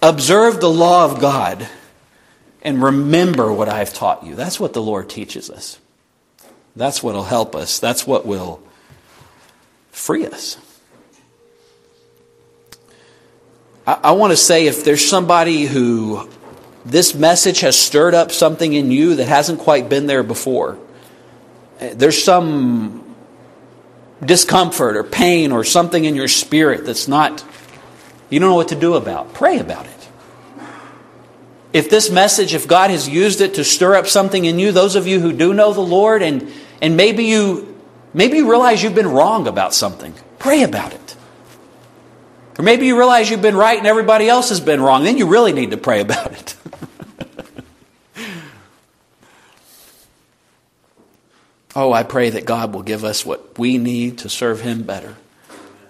Observe 0.00 0.58
the 0.58 0.70
law 0.70 1.04
of 1.04 1.20
God 1.20 1.68
and 2.62 2.82
remember 2.82 3.52
what 3.52 3.68
I've 3.68 3.92
taught 3.92 4.24
you. 4.24 4.34
That's 4.34 4.58
what 4.58 4.72
the 4.72 4.80
Lord 4.80 5.10
teaches 5.10 5.50
us. 5.50 5.78
That's 6.78 7.02
what 7.02 7.16
will 7.16 7.24
help 7.24 7.56
us. 7.56 7.80
That's 7.80 8.06
what 8.06 8.24
will 8.24 8.62
free 9.90 10.24
us. 10.26 10.56
I, 13.84 13.98
I 14.04 14.12
want 14.12 14.30
to 14.30 14.36
say 14.36 14.68
if 14.68 14.84
there's 14.84 15.04
somebody 15.04 15.66
who 15.66 16.28
this 16.84 17.16
message 17.16 17.60
has 17.60 17.76
stirred 17.76 18.14
up 18.14 18.30
something 18.30 18.72
in 18.72 18.92
you 18.92 19.16
that 19.16 19.26
hasn't 19.26 19.58
quite 19.58 19.88
been 19.88 20.06
there 20.06 20.22
before, 20.22 20.78
eh, 21.80 21.94
there's 21.96 22.22
some 22.22 23.16
discomfort 24.24 24.96
or 24.96 25.02
pain 25.02 25.50
or 25.50 25.64
something 25.64 26.04
in 26.04 26.14
your 26.14 26.28
spirit 26.28 26.86
that's 26.86 27.08
not, 27.08 27.44
you 28.30 28.38
don't 28.38 28.50
know 28.50 28.54
what 28.54 28.68
to 28.68 28.78
do 28.78 28.94
about, 28.94 29.34
pray 29.34 29.58
about 29.58 29.84
it. 29.84 30.08
If 31.72 31.90
this 31.90 32.08
message, 32.08 32.54
if 32.54 32.68
God 32.68 32.90
has 32.90 33.08
used 33.08 33.40
it 33.40 33.54
to 33.54 33.64
stir 33.64 33.96
up 33.96 34.06
something 34.06 34.44
in 34.44 34.60
you, 34.60 34.70
those 34.70 34.94
of 34.94 35.08
you 35.08 35.18
who 35.18 35.32
do 35.32 35.52
know 35.52 35.72
the 35.72 35.80
Lord 35.80 36.22
and, 36.22 36.52
and 36.80 36.96
maybe 36.96 37.24
you 37.24 37.76
maybe 38.14 38.38
you 38.38 38.48
realize 38.48 38.82
you've 38.82 38.94
been 38.94 39.08
wrong 39.08 39.46
about 39.46 39.74
something, 39.74 40.14
pray 40.38 40.62
about 40.62 40.92
it. 40.92 41.16
Or 42.58 42.64
maybe 42.64 42.86
you 42.86 42.96
realize 42.96 43.30
you've 43.30 43.42
been 43.42 43.56
right 43.56 43.78
and 43.78 43.86
everybody 43.86 44.28
else 44.28 44.48
has 44.48 44.60
been 44.60 44.80
wrong, 44.80 45.04
then 45.04 45.16
you 45.16 45.26
really 45.26 45.52
need 45.52 45.70
to 45.70 45.76
pray 45.76 46.00
about 46.00 46.32
it. 46.32 46.56
oh, 51.76 51.92
I 51.92 52.02
pray 52.02 52.30
that 52.30 52.44
God 52.44 52.74
will 52.74 52.82
give 52.82 53.04
us 53.04 53.24
what 53.24 53.56
we 53.58 53.78
need 53.78 54.18
to 54.18 54.28
serve 54.28 54.62
Him 54.62 54.82
better. 54.82 55.14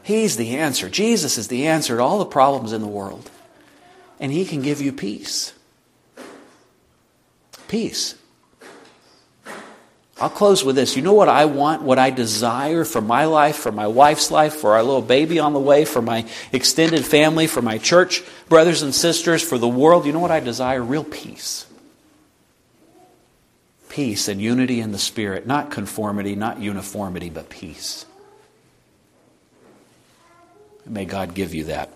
He's 0.02 0.36
the 0.36 0.56
answer. 0.56 0.90
Jesus 0.90 1.38
is 1.38 1.48
the 1.48 1.66
answer 1.66 1.96
to 1.96 2.02
all 2.02 2.18
the 2.18 2.26
problems 2.26 2.74
in 2.74 2.82
the 2.82 2.86
world. 2.86 3.30
And 4.20 4.30
He 4.30 4.44
can 4.44 4.60
give 4.60 4.82
you 4.82 4.92
peace 4.92 5.54
peace. 7.68 8.14
I'll 10.20 10.28
close 10.28 10.64
with 10.64 10.74
this. 10.74 10.96
You 10.96 11.02
know 11.02 11.12
what 11.12 11.28
I 11.28 11.44
want, 11.44 11.82
what 11.82 11.98
I 11.98 12.10
desire 12.10 12.84
for 12.84 13.00
my 13.00 13.26
life, 13.26 13.56
for 13.56 13.70
my 13.70 13.86
wife's 13.86 14.30
life, 14.30 14.54
for 14.54 14.74
our 14.74 14.82
little 14.82 15.02
baby 15.02 15.38
on 15.38 15.52
the 15.52 15.60
way, 15.60 15.84
for 15.84 16.02
my 16.02 16.26
extended 16.52 17.04
family, 17.04 17.46
for 17.46 17.62
my 17.62 17.78
church 17.78 18.24
brothers 18.48 18.82
and 18.82 18.94
sisters, 18.94 19.42
for 19.42 19.58
the 19.58 19.68
world? 19.68 20.06
You 20.06 20.12
know 20.12 20.18
what 20.18 20.32
I 20.32 20.40
desire? 20.40 20.82
Real 20.82 21.04
peace. 21.04 21.66
Peace 23.88 24.26
and 24.26 24.40
unity 24.40 24.80
in 24.80 24.90
the 24.90 24.98
Spirit. 24.98 25.46
Not 25.46 25.70
conformity, 25.70 26.34
not 26.34 26.60
uniformity, 26.60 27.30
but 27.30 27.48
peace. 27.48 28.04
May 30.84 31.04
God 31.04 31.34
give 31.34 31.54
you 31.54 31.64
that. 31.64 31.90